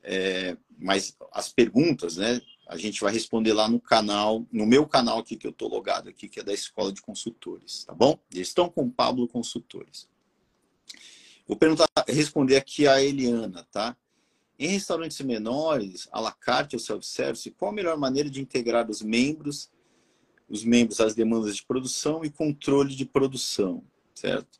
[0.02, 5.18] é, mas as perguntas, né, a gente vai responder lá no canal, no meu canal
[5.18, 8.18] aqui que eu estou logado aqui, que é da Escola de Consultores, tá bom?
[8.32, 10.08] Estão com o Pablo Consultores.
[11.46, 13.96] Vou perguntar, responder aqui a Eliana, tá?
[14.58, 19.00] Em restaurantes menores, à la carte ou self-service, qual a melhor maneira de integrar os
[19.00, 19.70] membros
[20.48, 23.84] os membros às demandas de produção e controle de produção,
[24.14, 24.58] certo?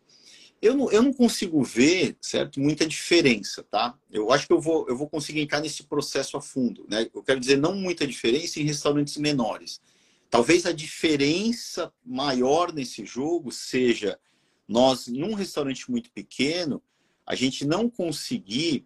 [0.61, 3.97] Eu não, eu não consigo ver, certo, muita diferença, tá?
[4.11, 7.09] Eu acho que eu vou, eu vou conseguir entrar nesse processo a fundo, né?
[7.15, 9.81] Eu quero dizer, não muita diferença em restaurantes menores.
[10.29, 14.19] Talvez a diferença maior nesse jogo seja
[14.67, 16.83] nós, num restaurante muito pequeno,
[17.25, 18.85] a gente não conseguir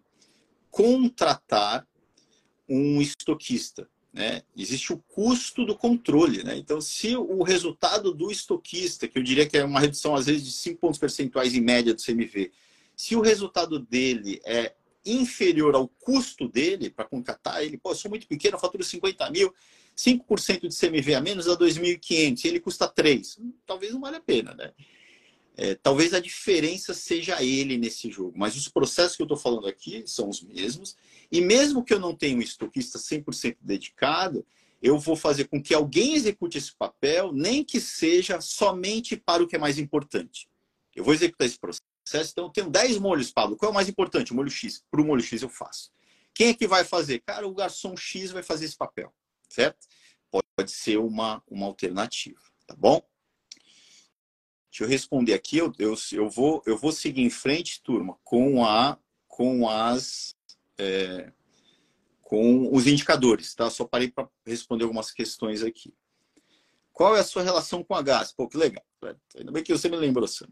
[0.73, 1.87] contratar
[2.67, 4.41] um estoquista, né?
[4.57, 6.43] Existe o custo do controle.
[6.43, 6.57] Né?
[6.57, 10.43] Então, se o resultado do estoquista, que eu diria que é uma redução às vezes
[10.43, 12.51] de 5 pontos percentuais em média do CMV,
[12.95, 14.73] se o resultado dele é
[15.05, 19.29] inferior ao custo dele para contratar ele, pô, eu sou muito pequeno, eu faturo 50
[19.29, 19.53] mil,
[19.95, 23.39] 5% de CMV a menos dá 2.500, ele custa 3.
[23.67, 24.71] Talvez não valha a pena, né?
[25.55, 29.67] É, talvez a diferença seja ele nesse jogo, mas os processos que eu estou falando
[29.67, 30.95] aqui são os mesmos.
[31.31, 34.45] E mesmo que eu não tenha um estoquista 100% dedicado,
[34.81, 39.47] eu vou fazer com que alguém execute esse papel, nem que seja somente para o
[39.47, 40.49] que é mais importante.
[40.95, 43.55] Eu vou executar esse processo, então eu tenho 10 molhos, Pablo.
[43.55, 44.31] Qual é o mais importante?
[44.31, 44.83] O molho X.
[44.91, 45.91] Para o molho X eu faço.
[46.33, 47.19] Quem é que vai fazer?
[47.19, 49.13] Cara, o garçom X vai fazer esse papel,
[49.47, 49.87] certo?
[50.29, 53.01] Pode ser uma, uma alternativa, tá bom?
[54.73, 58.65] Deixa eu responder aqui, eu, eu, eu, vou, eu vou seguir em frente, turma, com,
[58.65, 58.97] a,
[59.27, 60.35] com as...
[60.79, 61.31] É,
[62.23, 63.69] com os indicadores, tá?
[63.69, 65.93] Só parei para responder algumas questões aqui.
[66.91, 68.33] Qual é a sua relação com a Gas?
[68.33, 68.83] Pô, que legal.
[69.37, 70.47] Ainda bem que você me lembrou, Sam.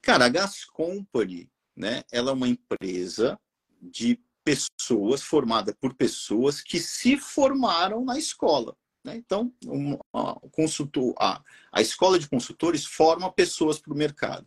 [0.00, 2.02] Cara, a Gas Company, né?
[2.10, 3.38] Ela é uma empresa
[3.82, 8.74] de pessoas, formada por pessoas que se formaram na escola.
[9.06, 9.16] Né?
[9.16, 11.42] Então, um, a, consultor, a,
[11.72, 14.46] a escola de consultores forma pessoas para o mercado.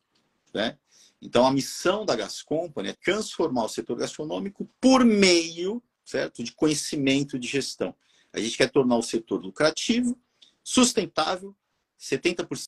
[0.53, 0.77] Né?
[1.19, 6.43] Então, a missão da Gas Company é transformar o setor gastronômico por meio certo?
[6.43, 7.95] De conhecimento de gestão.
[8.33, 10.19] A gente quer tornar o setor lucrativo,
[10.63, 11.55] sustentável,
[11.99, 12.67] 70%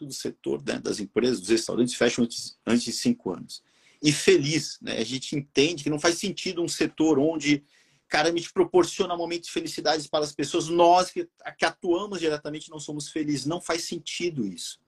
[0.00, 3.62] do setor né, das empresas, dos restaurantes, fecham antes, antes de cinco anos.
[4.00, 4.98] E feliz, né?
[4.98, 7.64] A gente entende que não faz sentido um setor onde,
[8.08, 10.68] cara, me proporciona momentos de felicidade para as pessoas.
[10.68, 11.28] Nós que,
[11.58, 13.46] que atuamos diretamente não somos felizes.
[13.46, 14.80] Não faz sentido isso.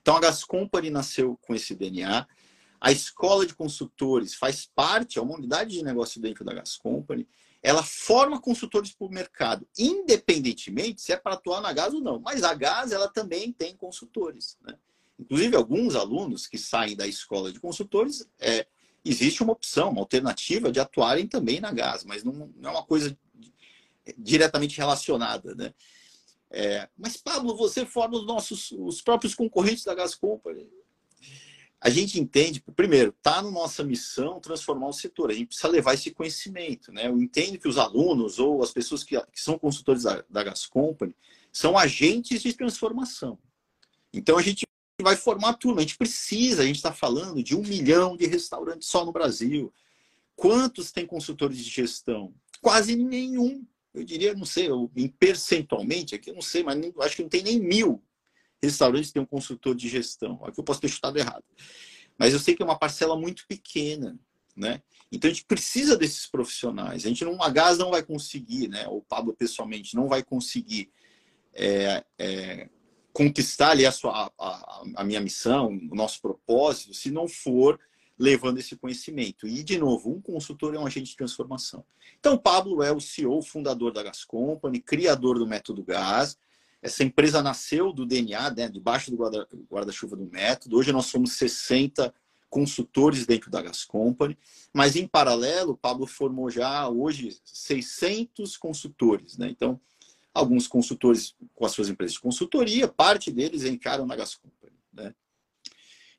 [0.00, 2.26] Então a Gas Company nasceu com esse DNA.
[2.80, 7.28] A escola de consultores faz parte, é uma unidade de negócio dentro da Gas Company.
[7.62, 12.18] Ela forma consultores para o mercado, independentemente se é para atuar na Gas ou não.
[12.18, 14.56] Mas a Gas ela também tem consultores.
[14.62, 14.74] Né?
[15.18, 18.66] Inclusive, alguns alunos que saem da escola de consultores, é,
[19.04, 22.84] existe uma opção, uma alternativa de atuarem também na Gas, mas não, não é uma
[22.84, 23.16] coisa
[24.16, 25.54] diretamente relacionada.
[25.54, 25.72] Né?
[26.50, 30.68] É, mas, Pablo, você forma os nossos os próprios concorrentes da Gas Company
[31.82, 35.30] a gente entende, primeiro, está na nossa missão transformar o setor.
[35.30, 36.92] A gente precisa levar esse conhecimento.
[36.92, 37.06] Né?
[37.06, 40.66] Eu entendo que os alunos ou as pessoas que, que são consultores da, da Gas
[40.66, 41.16] Company
[41.50, 43.38] são agentes de transformação.
[44.12, 44.66] Então a gente
[45.00, 45.80] vai formar turma.
[45.80, 49.72] A gente precisa, a gente está falando de um milhão de restaurantes só no Brasil.
[50.36, 52.34] Quantos tem consultores de gestão?
[52.60, 53.64] Quase nenhum.
[53.92, 57.42] Eu diria, não sei, em percentualmente, aqui eu não sei, mas acho que não tem
[57.42, 58.02] nem mil
[58.62, 60.40] restaurantes têm um consultor de gestão.
[60.44, 61.44] Aqui eu posso ter chutado errado.
[62.18, 64.18] Mas eu sei que é uma parcela muito pequena,
[64.54, 64.82] né?
[65.10, 67.04] Então a gente precisa desses profissionais.
[67.04, 68.86] A gente não, a Gás não vai conseguir, né?
[68.88, 70.90] O Pablo pessoalmente não vai conseguir
[71.54, 72.68] é, é,
[73.12, 77.78] conquistar ali a, sua, a, a, minha missão, o nosso propósito, se não for
[78.18, 79.48] levando esse conhecimento.
[79.48, 81.84] E, de novo, um consultor é um agente de transformação.
[82.18, 86.36] Então, Pablo é o CEO, fundador da Gas Company, criador do método Gás,
[86.82, 89.16] essa empresa nasceu do DNA, né, debaixo do
[89.70, 90.76] guarda-chuva do método.
[90.76, 92.12] Hoje nós somos 60
[92.48, 94.36] consultores dentro da Gas Company,
[94.72, 99.36] mas em paralelo, Pablo formou já hoje 600 consultores.
[99.36, 99.48] Né?
[99.50, 99.80] Então,
[100.32, 104.76] alguns consultores com as suas empresas de consultoria, parte deles encaram na Gas Company.
[104.92, 105.14] Né?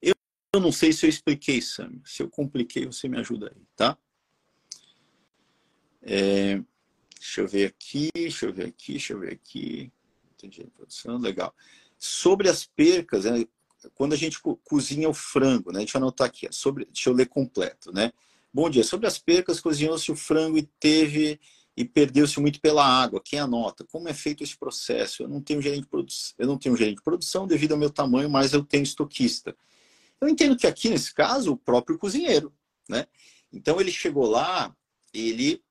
[0.02, 0.14] Eu,
[0.54, 2.02] eu não sei se eu expliquei, Sam.
[2.06, 3.98] Se eu compliquei, você me ajuda aí, tá?
[6.02, 6.62] É,
[7.16, 9.92] deixa eu ver aqui, deixa eu ver aqui, deixa eu ver aqui
[10.46, 10.68] entendi.
[10.76, 11.54] Produção, legal.
[11.98, 13.46] Sobre as percas, né,
[13.94, 17.28] quando a gente cozinha o frango, né, deixa eu anotar aqui, sobre, deixa eu ler
[17.28, 18.12] completo, né?
[18.54, 18.84] Bom dia.
[18.84, 21.40] Sobre as percas, cozinhou-se o frango e teve
[21.76, 23.22] e perdeu-se muito pela água.
[23.24, 23.86] Quem anota?
[23.86, 25.24] Como é feito esse processo?
[25.24, 27.90] Eu não tenho gerente de produção, eu não tenho gerente de produção devido ao meu
[27.90, 29.56] tamanho, mas eu tenho estoquista.
[30.20, 32.54] Eu entendo que aqui nesse caso o próprio cozinheiro,
[32.88, 33.08] né?
[33.52, 34.76] Então ele chegou lá,
[35.14, 35.64] ele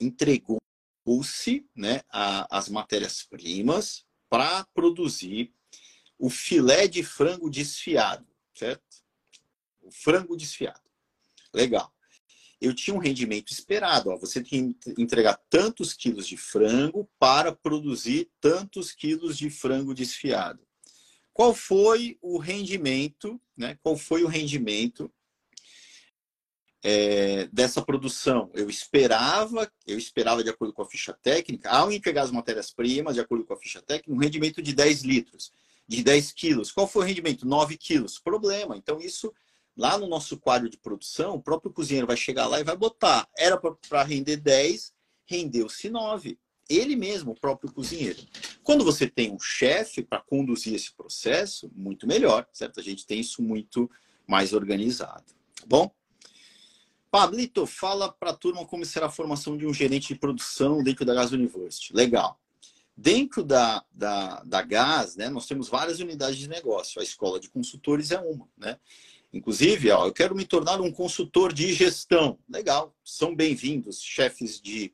[0.00, 5.52] entregou-se, né, a, as matérias-primas, para produzir
[6.18, 8.82] o filé de frango desfiado, certo?
[9.80, 10.80] O frango desfiado.
[11.52, 11.92] Legal.
[12.60, 14.10] Eu tinha um rendimento esperado.
[14.10, 19.94] Ó, você tem que entregar tantos quilos de frango para produzir tantos quilos de frango
[19.94, 20.60] desfiado.
[21.32, 23.40] Qual foi o rendimento?
[23.56, 23.78] Né?
[23.82, 25.12] Qual foi o rendimento
[26.82, 28.50] é, dessa produção.
[28.54, 33.20] Eu esperava, eu esperava de acordo com a ficha técnica, ao entregar as matérias-primas, de
[33.20, 35.52] acordo com a ficha técnica, um rendimento de 10 litros,
[35.86, 36.70] de 10 quilos.
[36.70, 37.46] Qual foi o rendimento?
[37.46, 38.18] 9 quilos.
[38.18, 38.76] Problema.
[38.76, 39.32] Então, isso
[39.78, 43.28] lá no nosso quadro de produção, o próprio cozinheiro vai chegar lá e vai botar.
[43.38, 44.92] Era para render 10,
[45.24, 46.36] rendeu-se 9.
[46.68, 48.18] Ele mesmo, o próprio cozinheiro.
[48.64, 52.80] Quando você tem um chefe para conduzir esse processo, muito melhor, certo?
[52.80, 53.88] A gente tem isso muito
[54.26, 55.32] mais organizado.
[55.54, 55.90] Tá bom?
[57.10, 61.06] Pablito, fala para a turma como será a formação de um gerente de produção dentro
[61.06, 61.94] da Gas University.
[61.94, 62.38] Legal.
[62.94, 67.00] Dentro da, da, da Gas, né, nós temos várias unidades de negócio.
[67.00, 68.46] A escola de consultores é uma.
[68.58, 68.76] Né?
[69.38, 72.36] Inclusive, ó, eu quero me tornar um consultor de gestão.
[72.48, 72.92] Legal.
[73.04, 74.92] São bem-vindos chefes de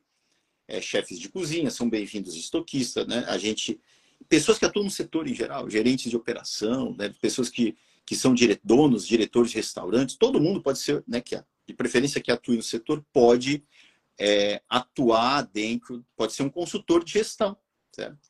[0.67, 3.25] é, chefes de cozinha, são bem-vindos estoquistas, né?
[3.27, 3.79] A gente,
[4.29, 7.11] pessoas que atuam no setor em geral, gerentes de operação, né?
[7.19, 7.75] pessoas que,
[8.05, 11.21] que são dire, donos, diretores de restaurantes, todo mundo pode ser, né?
[11.21, 13.63] Que, de preferência que atue no setor, pode
[14.19, 17.57] é, atuar dentro, pode ser um consultor de gestão,
[17.91, 18.29] certo?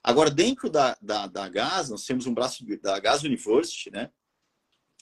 [0.00, 4.10] Agora, dentro da, da, da GAS, nós temos um braço da GAS University, né?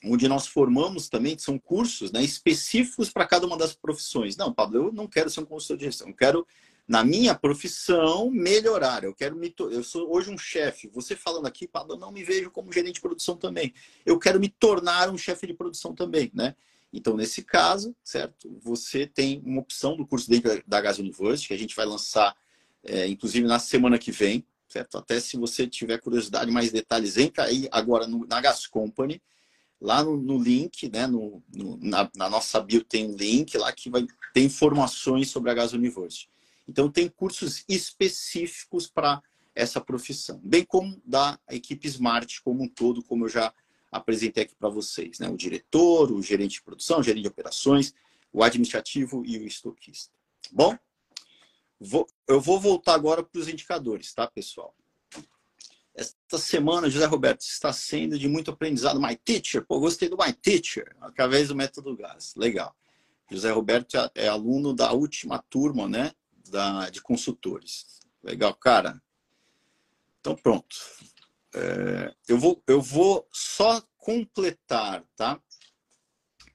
[0.04, 4.36] Onde nós formamos também, que são cursos né, específicos para cada uma das profissões.
[4.36, 6.46] Não, Pablo, eu não quero ser um consultor de gestão, eu quero,
[6.86, 9.04] na minha profissão, melhorar.
[9.04, 9.54] Eu quero me.
[9.58, 10.88] Eu sou hoje um chefe.
[10.94, 13.74] Você falando aqui, Pablo, eu não me vejo como gerente de produção também.
[14.06, 16.54] Eu quero me tornar um chefe de produção também, né?
[16.90, 18.56] Então, nesse caso, certo?
[18.62, 22.34] Você tem uma opção do curso dentro da Gas University, que a gente vai lançar,
[22.82, 24.96] é, inclusive, na semana que vem, certo?
[24.96, 29.20] Até se você tiver curiosidade, mais detalhes, entra aí agora no, na Gas Company
[29.80, 33.72] Lá no, no link, né, no, no na, na, nossa bio tem um link lá
[33.72, 36.28] que vai ter informações sobre a Gas University.
[36.66, 39.22] Então, tem cursos específicos para
[39.54, 43.52] essa profissão, bem como da equipe Smart como um todo, como eu já
[43.90, 45.18] apresentei aqui para vocês.
[45.18, 45.28] Né?
[45.28, 47.92] O diretor, o gerente de produção, o gerente de operações,
[48.32, 50.12] o administrativo e o estoquista.
[50.52, 50.76] Bom,
[51.80, 54.74] vou, eu vou voltar agora para os indicadores, tá, pessoal?
[55.98, 59.00] Esta semana, José Roberto, está sendo de muito aprendizado.
[59.00, 62.36] My Teacher, pô, gostei do My Teacher, através do método GAS.
[62.36, 62.72] Legal.
[63.28, 66.12] José Roberto é, é aluno da última turma, né,
[66.50, 67.98] da, de consultores.
[68.22, 69.02] Legal, cara.
[70.20, 70.76] Então, pronto.
[71.52, 75.40] É, eu, vou, eu vou só completar, tá?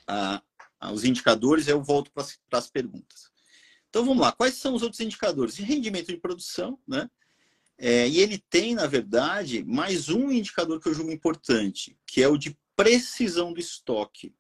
[0.08, 0.42] Ah,
[0.94, 3.30] os indicadores, eu volto para as perguntas.
[3.90, 4.32] Então, vamos lá.
[4.32, 5.58] Quais são os outros indicadores?
[5.58, 7.10] Rendimento de produção, né?
[7.78, 12.28] É, e ele tem, na verdade, mais um indicador que eu julgo importante, que é
[12.28, 14.34] o de precisão do estoque.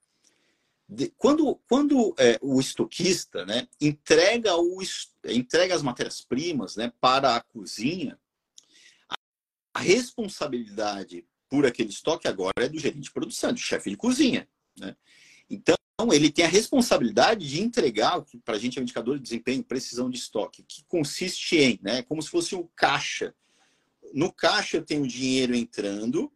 [0.87, 4.79] De, quando quando é, o estoquista né, entrega, o,
[5.25, 8.19] entrega as matérias-primas né, para a cozinha,
[9.73, 14.47] a, responsabilidade por aquele estoque agora é do gerente de produção, do chefe de cozinha.
[14.77, 14.95] Né?
[15.49, 15.75] Então,
[16.11, 19.23] ele tem a responsabilidade de entregar, o que para a gente é um indicador de
[19.23, 23.33] desempenho, precisão de estoque, que consiste em, né, como se fosse o caixa.
[24.13, 26.31] No caixa eu tenho dinheiro entrando,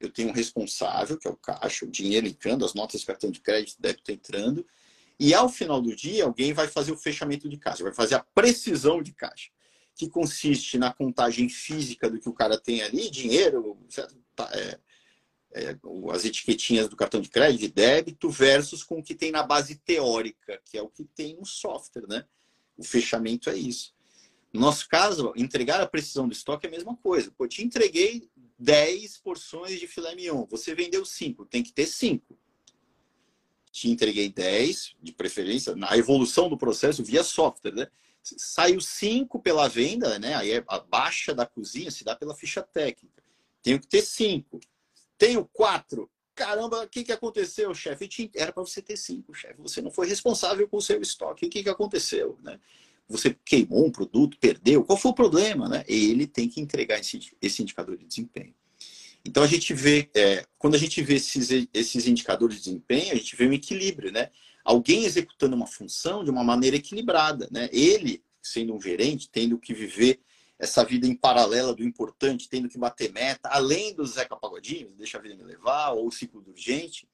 [0.00, 3.30] eu tenho um responsável, que é o caixa, o dinheiro entrando, as notas de cartão
[3.30, 4.66] de crédito, débito entrando,
[5.20, 8.24] e ao final do dia alguém vai fazer o fechamento de caixa, vai fazer a
[8.34, 9.50] precisão de caixa,
[9.94, 14.16] que consiste na contagem física do que o cara tem ali, dinheiro, certo?
[15.54, 15.78] É,
[16.12, 19.76] as etiquetinhas do cartão de crédito e débito versus com o que tem na base
[19.76, 22.24] teórica, que é o que tem no software, né?
[22.76, 23.94] O fechamento é isso.
[24.52, 27.30] No nosso caso, entregar a precisão do estoque é a mesma coisa.
[27.30, 28.28] Pô, te entreguei
[28.58, 32.36] 10 porções de filé mignon, você vendeu 5, tem que ter 5.
[33.70, 37.86] Te entreguei 10, de preferência, na evolução do processo via software, né?
[38.22, 40.34] Saiu 5 pela venda, né?
[40.34, 43.22] Aí é a baixa da cozinha se dá pela ficha técnica.
[43.62, 44.60] Tenho que ter 5
[45.24, 46.10] tenho quatro.
[46.34, 48.30] Caramba, o que, que aconteceu, chefe?
[48.34, 49.54] Era para você ter cinco, chefe.
[49.58, 51.46] Você não foi responsável com o seu estoque.
[51.46, 52.38] O que, que aconteceu?
[52.42, 52.58] Né?
[53.08, 54.84] Você queimou um produto, perdeu.
[54.84, 55.68] Qual foi o problema?
[55.68, 55.84] Né?
[55.86, 58.54] Ele tem que entregar esse, indicador de desempenho.
[59.24, 63.16] Então a gente vê, é, quando a gente vê esses, esses indicadores de desempenho, a
[63.16, 64.30] gente vê um equilíbrio, né?
[64.62, 67.70] Alguém executando uma função de uma maneira equilibrada, né?
[67.72, 70.20] Ele, sendo um gerente, tendo que viver
[70.58, 75.18] essa vida em paralela do importante, tendo que bater meta, além do Zeca Pagodinho, deixa
[75.18, 77.08] a vida me levar, ou o ciclo do urgente,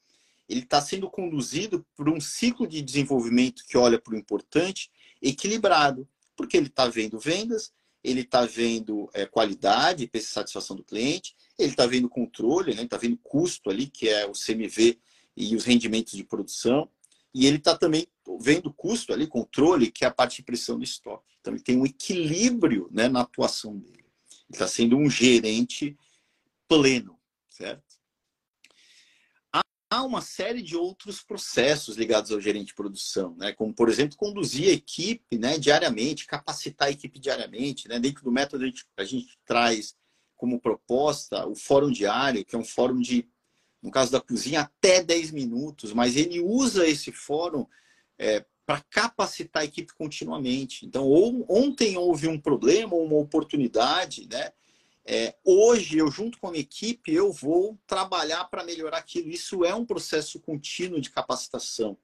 [0.48, 4.90] ele está sendo conduzido por um ciclo de desenvolvimento que olha para o importante
[5.22, 7.72] equilibrado, porque ele está vendo vendas,
[8.02, 12.82] ele está vendo é, qualidade satisfação do cliente, ele está vendo controle, né?
[12.82, 14.98] está vendo custo ali, que é o CMV
[15.36, 16.88] e os rendimentos de produção,
[17.32, 18.06] e ele está também
[18.40, 21.29] vendo custo ali, controle, que é a parte de pressão do estoque.
[21.40, 23.98] Então ele tem um equilíbrio né, na atuação dele.
[23.98, 25.96] Ele está sendo um gerente
[26.68, 27.18] pleno,
[27.48, 28.00] certo?
[29.92, 33.52] Há uma série de outros processos ligados ao gerente de produção, né?
[33.52, 37.88] como, por exemplo, conduzir a equipe né, diariamente, capacitar a equipe diariamente.
[37.88, 37.98] Né?
[37.98, 39.96] Dentro do método, a gente, a gente traz
[40.36, 43.28] como proposta o fórum diário, que é um fórum de
[43.82, 47.66] no caso da cozinha, até 10 minutos, mas ele usa esse fórum
[48.18, 50.86] é, para capacitar a equipe continuamente.
[50.86, 54.52] Então, ou, ontem houve um problema ou uma oportunidade, né?
[55.04, 59.28] É, hoje, eu junto com a minha equipe, eu vou trabalhar para melhorar aquilo.
[59.28, 61.98] Isso é um processo contínuo de capacitação.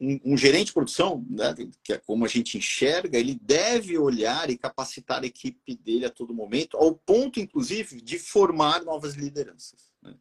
[0.00, 4.48] Um, um, gerente de produção, né, que é como a gente enxerga, ele deve olhar
[4.48, 9.90] e capacitar a equipe dele a todo momento, ao ponto, inclusive, de formar novas lideranças.
[10.00, 10.14] Né?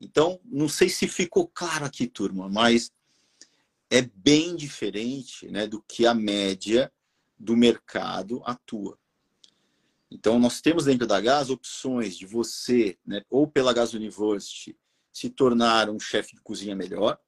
[0.00, 2.90] Então, não sei se ficou claro aqui, turma, mas
[3.90, 6.92] é bem diferente né, do que a média
[7.36, 8.96] do mercado atua.
[10.10, 14.78] Então, nós temos dentro da Gas opções de você, né, ou pela Gas University,
[15.12, 17.18] se tornar um chefe de cozinha melhor,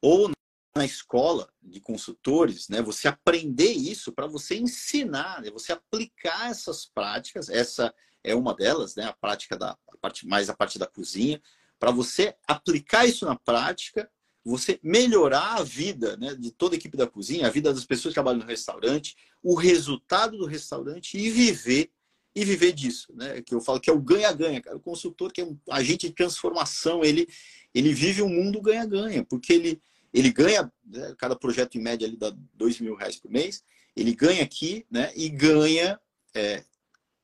[0.00, 0.30] ou
[0.74, 6.86] na escola de consultores, né, você aprender isso para você ensinar, né, você aplicar essas
[6.86, 10.86] práticas, essa é uma delas, né, a prática da a parte mais a parte da
[10.86, 11.40] cozinha,
[11.78, 14.10] para você aplicar isso na prática,
[14.44, 18.12] você melhorar a vida né, de toda a equipe da cozinha, a vida das pessoas
[18.12, 21.90] que trabalham no restaurante, o resultado do restaurante e viver
[22.34, 23.42] e viver disso, né?
[23.42, 24.76] Que eu falo que é o ganha-ganha, cara.
[24.76, 27.28] O consultor que é um agente de transformação, ele
[27.74, 29.82] ele vive um mundo ganha-ganha, porque ele
[30.14, 33.62] ele ganha, né, cada projeto em média ali dá dois mil reais por mês,
[33.94, 35.12] ele ganha aqui, né?
[35.14, 36.00] E ganha
[36.34, 36.64] é,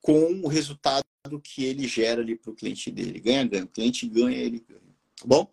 [0.00, 1.04] com o resultado
[1.42, 3.20] que ele gera ali para o cliente dele.
[3.20, 3.64] Ganha-ganha.
[3.64, 4.80] O cliente ganha, ele ganha.
[5.16, 5.50] Tá bom?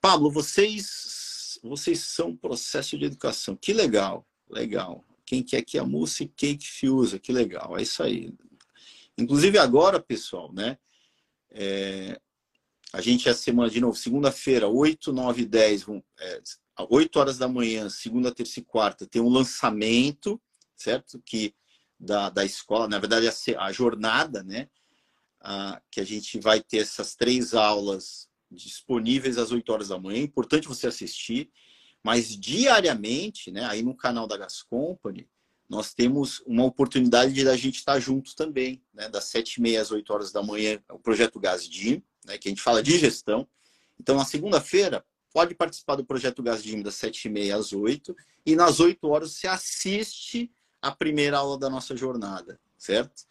[0.00, 3.54] Pablo, vocês, vocês são processo de educação.
[3.54, 5.04] Que legal, legal.
[5.26, 7.78] Quem quer que a Mousse Cake Fuse, que legal.
[7.78, 8.32] É isso aí.
[9.18, 10.78] Inclusive agora, pessoal, né?
[11.50, 12.18] É,
[12.92, 15.86] a gente é semana de novo, segunda-feira, 8, 9 10,
[16.18, 16.42] é,
[16.88, 20.40] 8 horas da manhã, segunda, terça e quarta, tem um lançamento,
[20.74, 21.20] certo?
[21.24, 21.54] Que
[21.98, 24.68] da, da escola, na verdade, a, a jornada, né?
[25.40, 30.18] Ah, que a gente vai ter essas três aulas disponíveis às 8 horas da manhã.
[30.18, 31.50] É importante você assistir,
[32.02, 35.28] mas diariamente, né, aí no canal da Gas Company,
[35.68, 40.12] nós temos uma oportunidade de a gente estar juntos também, né, das 7h30 às 8
[40.12, 43.46] horas da manhã, o projeto GasDim, né, que a gente fala de gestão.
[43.98, 49.06] Então, na segunda-feira, pode participar do projeto GasDim das 7h30 às 8 e nas 8
[49.06, 50.50] horas você assiste
[50.82, 53.24] a primeira aula da nossa jornada, certo?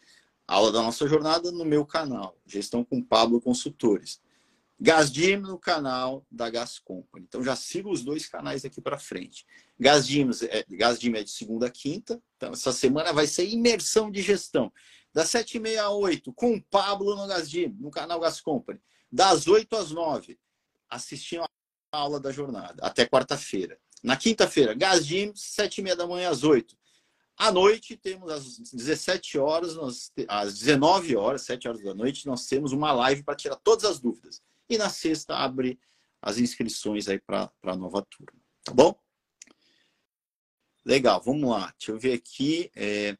[0.47, 4.21] A aula da nossa jornada no meu canal, Gestão com Pablo Consultores.
[4.81, 7.25] Gasdim no canal da Gas Company.
[7.27, 9.45] Então já sigo os dois canais aqui para frente.
[9.77, 12.21] Gasdim é, Gasdim é de segunda a quinta.
[12.37, 14.71] Então essa semana vai ser imersão de gestão.
[15.13, 18.79] Das sete e meia a oito, com o Pablo no Gasdim, no canal Gas Company.
[19.11, 20.39] Das oito às nove,
[20.89, 23.77] assistindo a aula da jornada, até quarta-feira.
[24.01, 26.77] Na quinta-feira, Gasdim, sete e meia da manhã às oito.
[27.35, 32.45] À noite, temos às 17 horas, nós, às 19 horas, 7 horas da noite, nós
[32.45, 34.41] temos uma live para tirar todas as dúvidas.
[34.69, 35.79] E na sexta abre
[36.21, 38.39] as inscrições aí para a nova turma.
[38.63, 38.97] Tá bom?
[40.85, 41.73] Legal, vamos lá.
[41.77, 42.71] Deixa eu ver aqui.
[42.75, 43.17] É...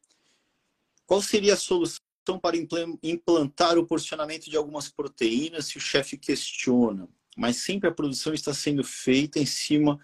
[1.06, 2.00] Qual seria a solução
[2.40, 2.56] para
[3.02, 7.08] implantar o porcionamento de algumas proteínas se o chefe questiona?
[7.36, 9.98] Mas sempre a produção está sendo feita em cima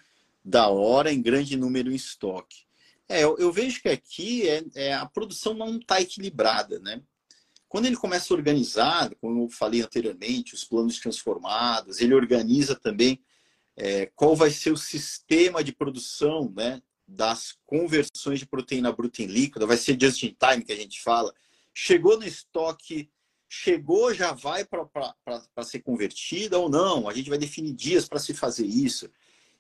[0.45, 2.67] da hora, em grande número em estoque.
[3.09, 7.03] É, eu, eu vejo que aqui é, é a produção não está equilibrada, né?
[7.69, 13.21] Quando ele começa a organizar, como eu falei anteriormente, os planos transformados, ele organiza também
[13.77, 19.27] é, qual vai ser o sistema de produção né, das conversões de proteína bruta em
[19.27, 21.33] líquida, vai ser just in time que a gente fala.
[21.75, 23.11] Chegou no estoque,
[23.49, 27.09] chegou, já vai para ser convertida ou não?
[27.09, 29.11] A gente vai definir dias para se fazer isso.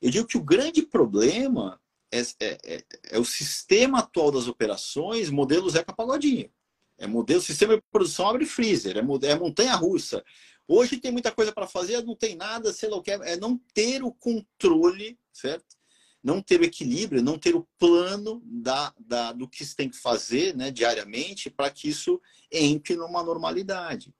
[0.00, 1.80] Eu digo que o grande problema
[2.10, 6.50] é, é, é, é o sistema atual das operações, modelo Zeca Pagodinho.
[6.98, 10.24] É modelo, sistema de produção abre freezer, é, é montanha russa.
[10.68, 13.58] Hoje tem muita coisa para fazer, não tem nada, sei lá o que, é não
[13.72, 15.76] ter o controle, certo?
[16.22, 19.96] Não ter o equilíbrio, não ter o plano da, da, do que se tem que
[19.96, 22.20] fazer né, diariamente para que isso
[22.50, 24.12] entre numa normalidade.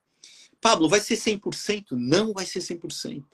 [0.60, 1.92] Pablo, vai ser 100%?
[1.92, 3.24] Não vai ser 100%.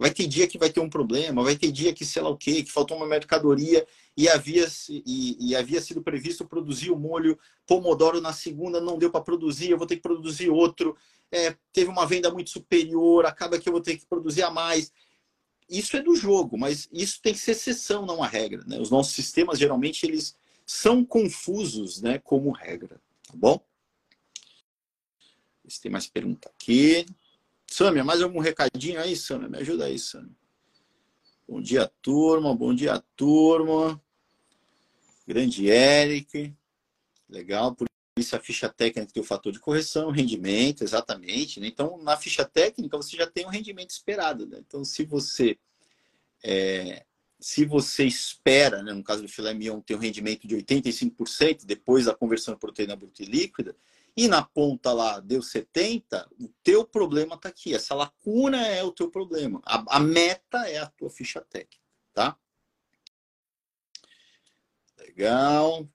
[0.00, 2.36] Vai ter dia que vai ter um problema, vai ter dia que sei lá o
[2.36, 3.86] quê, que faltou uma mercadoria
[4.16, 9.10] e havia, e, e havia sido previsto produzir o molho Pomodoro na segunda, não deu
[9.10, 10.96] para produzir, eu vou ter que produzir outro.
[11.30, 14.90] É, teve uma venda muito superior, acaba que eu vou ter que produzir a mais.
[15.68, 18.64] Isso é do jogo, mas isso tem que ser exceção, não a regra.
[18.66, 18.80] Né?
[18.80, 20.34] Os nossos sistemas, geralmente, eles
[20.64, 22.98] são confusos né, como regra.
[23.28, 23.62] Tá bom?
[25.68, 27.04] Se tem mais pergunta aqui.
[27.72, 29.48] Sâmia, mais algum recadinho aí, Sâmia?
[29.48, 30.34] Me ajuda aí, Sâmia.
[31.48, 32.54] Bom dia, turma.
[32.54, 34.02] Bom dia, turma.
[35.24, 36.52] Grande Eric.
[37.28, 37.72] Legal.
[37.76, 37.86] Por
[38.18, 41.60] isso a ficha técnica tem o fator de correção, rendimento, exatamente.
[41.60, 41.68] Né?
[41.68, 44.46] Então, na ficha técnica, você já tem o rendimento esperado.
[44.46, 44.58] Né?
[44.66, 45.56] Então, se você
[46.42, 47.04] é,
[47.38, 52.06] se você espera, né, no caso do filé mignon, ter um rendimento de 85% depois
[52.06, 53.76] da conversão de proteína bruta e líquida,
[54.16, 57.74] e na ponta lá deu 70, o teu problema está aqui.
[57.74, 59.60] Essa lacuna é o teu problema.
[59.64, 61.82] A, a meta é a tua ficha técnica,
[62.12, 62.36] tá?
[64.98, 65.88] Legal.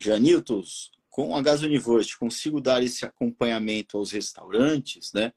[0.00, 5.32] Janiltos, com a Gas University, consigo dar esse acompanhamento aos restaurantes, né?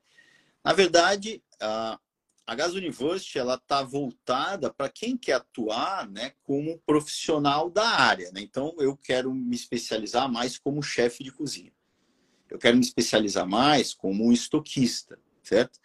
[0.64, 2.00] Na verdade, a,
[2.46, 8.32] a Gas University ela está voltada para quem quer atuar né, como profissional da área.
[8.32, 8.42] Né?
[8.42, 11.74] Então, eu quero me especializar mais como chefe de cozinha.
[12.52, 15.80] Eu quero me especializar mais como um estoquista, certo?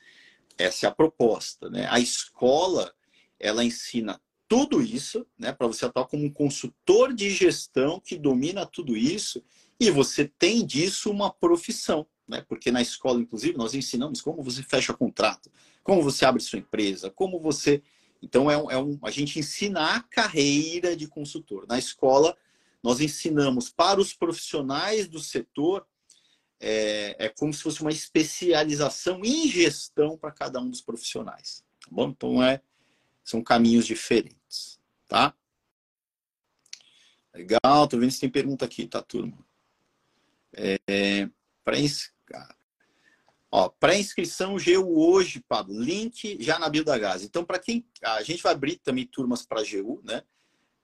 [0.58, 1.70] Essa é a proposta.
[1.70, 1.86] Né?
[1.90, 2.92] A escola
[3.38, 8.64] ela ensina tudo isso, né, para você atuar como um consultor de gestão que domina
[8.64, 9.42] tudo isso
[9.78, 12.44] e você tem disso uma profissão, né?
[12.48, 15.50] Porque na escola, inclusive, nós ensinamos como você fecha contrato,
[15.82, 17.82] como você abre sua empresa, como você.
[18.22, 18.98] Então, é um, é um...
[19.02, 21.66] a gente ensina a carreira de consultor.
[21.68, 22.36] Na escola,
[22.82, 25.86] nós ensinamos para os profissionais do setor,
[26.60, 31.64] é, é como se fosse uma especialização em gestão para cada um dos profissionais.
[31.80, 32.08] Tá bom?
[32.08, 32.60] Então, é,
[33.22, 34.80] são caminhos diferentes.
[35.08, 35.34] Tá?
[37.34, 39.38] Legal, tô vendo se tem pergunta aqui, tá, turma?
[40.52, 41.28] É,
[41.62, 41.76] para
[43.50, 45.80] Ó, pré-inscrição GU hoje, Pablo.
[45.80, 47.22] Link já na bio da Gás.
[47.22, 47.86] Então, para quem.
[48.02, 50.22] A gente vai abrir também turmas para GU, né?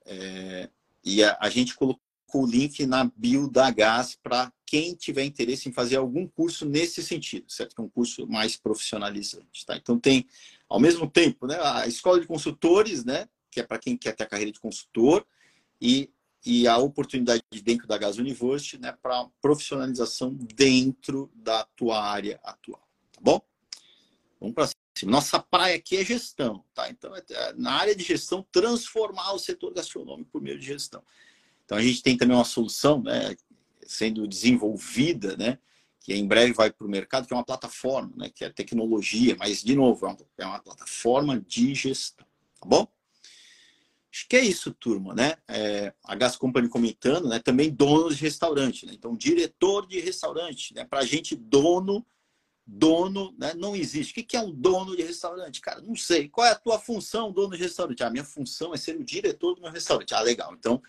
[0.05, 0.71] É,
[1.05, 2.03] e a, a, gente colocou
[2.41, 7.03] o link na bio da Gás para quem tiver interesse em fazer algum curso nesse
[7.03, 7.75] sentido, certo?
[7.79, 9.77] É um curso mais profissionalizante, tá?
[9.77, 10.27] Então, tem,
[10.69, 13.29] ao mesmo tempo, né, a escola de consultores, né?
[13.51, 15.27] Que é para quem quer ter a carreira de consultor,
[15.81, 16.11] e
[16.45, 22.83] e a oportunidade dentro da Gas University né, para profissionalização dentro da tua área atual.
[23.13, 23.41] Tá bom?
[24.41, 25.13] Vamos para cima.
[25.13, 26.91] Nossa praia aqui é gestão, tá?
[26.91, 31.03] Então, é, é, na área de gestão, transformar o setor gastronômico por meio de gestão.
[31.65, 33.35] Então, a gente tem também uma solução né,
[33.87, 35.59] sendo desenvolvida, né?
[36.01, 38.31] Que em breve vai para o mercado, que é uma plataforma, né?
[38.35, 42.27] Que é tecnologia, mas, de novo, é uma, é uma plataforma de gestão.
[42.61, 42.89] Tá bom?
[44.13, 45.37] Acho que é isso, turma, né?
[45.49, 47.39] É, a Gas Company comentando, né?
[47.39, 48.93] Também dono de restaurante, né?
[48.95, 50.85] Então, diretor de restaurante, né?
[50.85, 52.05] Para a gente, dono,
[52.67, 53.55] dono, né?
[53.55, 54.21] Não existe.
[54.21, 55.63] O que é um dono de restaurante?
[55.63, 56.29] Cara, não sei.
[56.29, 58.05] Qual é a tua função, dono de restaurante?
[58.05, 60.13] A minha função é ser o diretor do meu restaurante.
[60.15, 60.53] Ah, legal.
[60.53, 60.83] Então,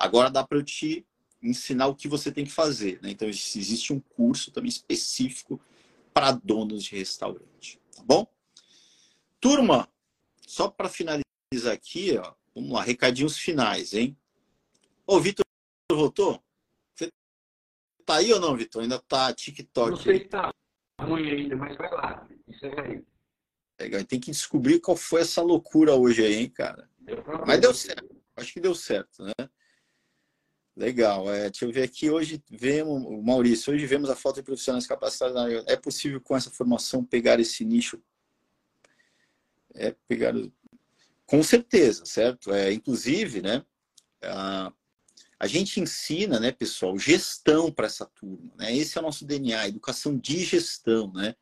[0.00, 1.06] agora dá para eu te
[1.42, 3.10] ensinar o que você tem que fazer, né?
[3.10, 5.60] Então, existe um curso também específico
[6.12, 8.26] para donos de restaurante, tá bom?
[9.40, 9.88] Turma,
[10.46, 14.16] só para finalizar aqui, ó, Vamos lá, recadinhos finais, hein?
[15.06, 15.44] Ô, Vitor
[15.90, 16.42] voltou?
[16.94, 17.10] Você
[18.04, 18.82] tá aí ou não, Vitor?
[18.82, 19.90] Ainda tá TikTok?
[19.90, 20.52] Não sei se tá
[21.00, 22.28] ruim ainda, mas vai lá.
[22.48, 23.04] Isso aí.
[23.80, 26.90] Legal, tem que descobrir qual foi essa loucura hoje aí, hein, cara?
[27.46, 28.20] Mas deu certo.
[28.36, 29.32] Acho que deu certo, né?
[30.80, 31.30] Legal.
[31.30, 32.08] É, deixa eu ver aqui.
[32.08, 35.36] Hoje vemos, Maurício, hoje vemos a falta de profissionais capacitados.
[35.66, 38.02] É possível com essa formação pegar esse nicho?
[39.74, 40.32] É pegar
[41.26, 42.50] com certeza, certo?
[42.54, 43.62] É, inclusive, né,
[44.22, 44.72] a,
[45.38, 48.50] a gente ensina, né, pessoal, gestão para essa turma.
[48.56, 48.74] Né?
[48.74, 51.36] Esse é o nosso DNA, educação de gestão, né?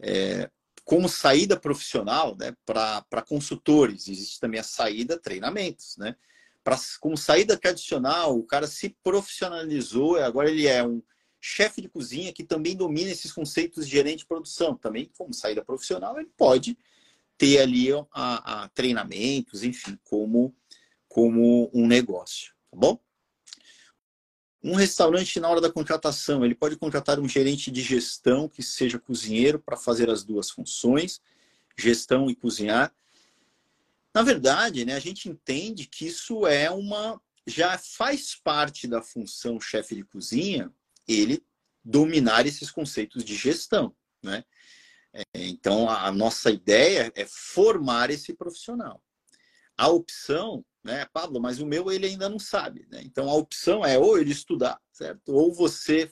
[0.00, 0.50] É,
[0.84, 6.16] como saída profissional, né, para consultores, existe também a saída treinamentos, né?
[6.66, 11.00] Pra, como saída tradicional, o cara se profissionalizou, agora ele é um
[11.40, 14.74] chefe de cozinha que também domina esses conceitos de gerente de produção.
[14.74, 16.76] Também, como saída profissional, ele pode
[17.38, 20.52] ter ali a, a treinamentos, enfim, como,
[21.06, 22.98] como um negócio, tá bom?
[24.60, 28.98] Um restaurante, na hora da contratação, ele pode contratar um gerente de gestão que seja
[28.98, 31.22] cozinheiro para fazer as duas funções,
[31.78, 32.92] gestão e cozinhar.
[34.16, 37.20] Na verdade, né, a gente entende que isso é uma.
[37.46, 40.72] já faz parte da função chefe de cozinha,
[41.06, 41.44] ele
[41.84, 43.94] dominar esses conceitos de gestão.
[44.22, 44.42] Né?
[45.12, 49.02] É, então, a, nossa ideia é formar esse profissional.
[49.76, 52.86] A opção, né, Pablo, mas o meu ele ainda não sabe.
[52.90, 53.02] Né?
[53.04, 55.28] Então, a opção é ou ele estudar, certo?
[55.28, 56.10] Ou você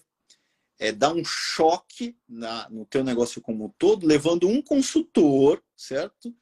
[0.79, 6.37] é, dar um choque na, no teu negócio como um todo, levando um consultor, certo?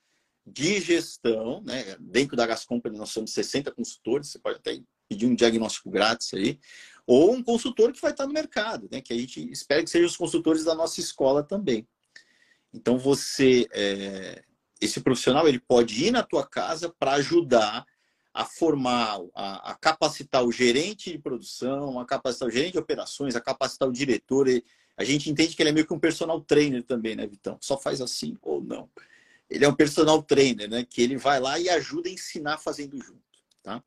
[0.45, 1.97] De gestão, né?
[2.01, 6.33] Dentro da Gas Company nós somos 60 consultores, você pode até pedir um diagnóstico grátis
[6.35, 6.59] aí,
[7.07, 9.01] ou um consultor que vai estar no mercado, né?
[9.01, 11.87] Que a gente espera que sejam os consultores da nossa escola também.
[12.73, 14.43] Então você, é,
[14.81, 17.85] esse profissional, ele pode ir na tua casa para ajudar
[18.35, 23.37] a formar, a, a, capacitar o gerente de produção, a capacitar o gerente de operações,
[23.37, 24.47] a capacitar o diretor.
[24.97, 27.59] a gente entende que ele é meio que um personal trainer também, né, Vitão?
[27.61, 28.89] Só faz assim ou não.
[29.53, 30.85] Ele é um personal trainer, né?
[30.85, 33.23] Que ele vai lá e ajuda a ensinar fazendo junto,
[33.63, 33.85] tá?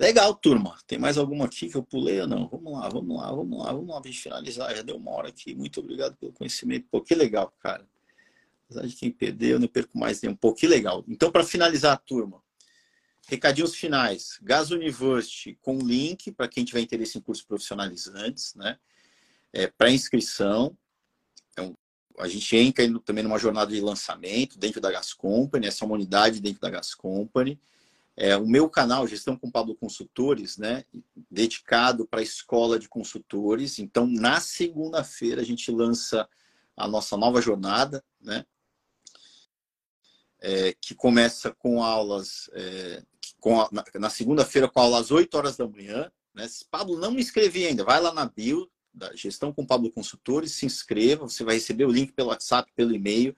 [0.00, 0.78] Legal, turma.
[0.86, 2.48] Tem mais alguma aqui que eu pulei ou não?
[2.48, 4.74] Vamos lá, vamos lá, vamos lá, vamos lá gente finalizar.
[4.74, 5.54] Já deu uma hora aqui.
[5.54, 6.86] Muito obrigado pelo conhecimento.
[6.90, 7.86] Pô, que legal, cara.
[8.64, 10.34] Apesar de quem perdeu, eu não perco mais nenhum.
[10.34, 11.04] Pô, que legal.
[11.06, 12.42] Então, para finalizar, turma,
[13.28, 14.38] recadinhos finais.
[14.42, 18.78] Gas University com link para quem tiver interesse em cursos profissionalizantes, né?
[19.52, 20.76] É, para inscrição.
[22.18, 25.94] A gente entra também numa jornada de lançamento dentro da Gas Company, essa é uma
[25.94, 27.60] unidade dentro da Gas Company.
[28.16, 30.84] É, o meu canal, Gestão com Pablo Consultores, né,
[31.30, 33.78] dedicado para a escola de consultores.
[33.78, 36.26] Então, na segunda-feira, a gente lança
[36.74, 38.46] a nossa nova jornada, né,
[40.40, 43.02] é, que começa com aulas, é,
[43.38, 46.10] com a, na, na segunda-feira, com aulas às 8 horas da manhã.
[46.34, 46.48] Né?
[46.70, 50.64] Pablo, não me inscrevi ainda, vai lá na bio da Gestão com Pablo Consultores, se
[50.64, 53.36] inscreva, você vai receber o link pelo WhatsApp, pelo e-mail.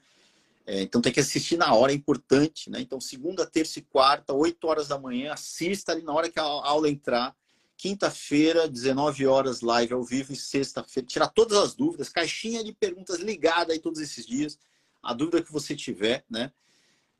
[0.64, 2.80] É, então tem que assistir na hora, é importante, né?
[2.80, 6.42] Então, segunda, terça e quarta, 8 horas da manhã, assista ali na hora que a
[6.42, 7.34] aula entrar.
[7.76, 13.18] Quinta-feira, 19 horas, live ao vivo, e sexta-feira, tirar todas as dúvidas, caixinha de perguntas
[13.18, 14.58] ligada aí todos esses dias.
[15.02, 16.52] A dúvida que você tiver, né?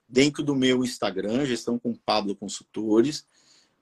[0.09, 3.27] Dentro do meu Instagram, gestão com Pablo Consultores,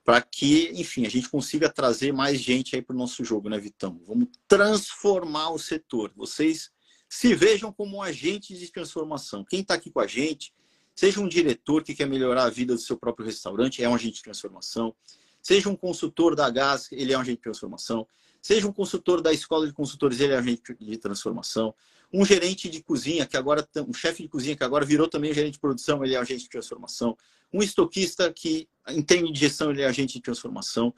[0.07, 3.59] para que, enfim, a gente consiga trazer mais gente aí para o nosso jogo, né,
[3.59, 3.99] Vitão?
[4.07, 6.13] Vamos transformar o setor.
[6.15, 6.71] Vocês
[7.09, 9.43] se vejam como um agente de transformação.
[9.43, 10.53] Quem está aqui com a gente,
[10.95, 14.15] seja um diretor que quer melhorar a vida do seu próprio restaurante, é um agente
[14.15, 14.95] de transformação.
[15.41, 18.07] Seja um consultor da Gás, ele é um agente de transformação.
[18.41, 21.75] Seja um consultor da escola de consultores, ele é um agente de transformação.
[22.13, 25.55] Um gerente de cozinha, que agora, um chefe de cozinha que agora virou também gerente
[25.55, 27.17] de produção, ele é um agente de transformação.
[27.53, 30.93] Um estoquista que entende de gestão, ele é agente de transformação.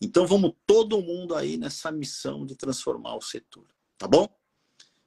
[0.00, 4.28] Então vamos todo mundo aí nessa missão de transformar o setor, tá bom?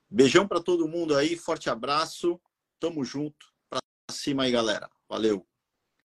[0.09, 2.39] Beijão para todo mundo aí, forte abraço.
[2.79, 3.53] Tamo junto.
[3.69, 3.79] Pra
[4.11, 4.89] cima aí, galera.
[5.09, 5.45] Valeu.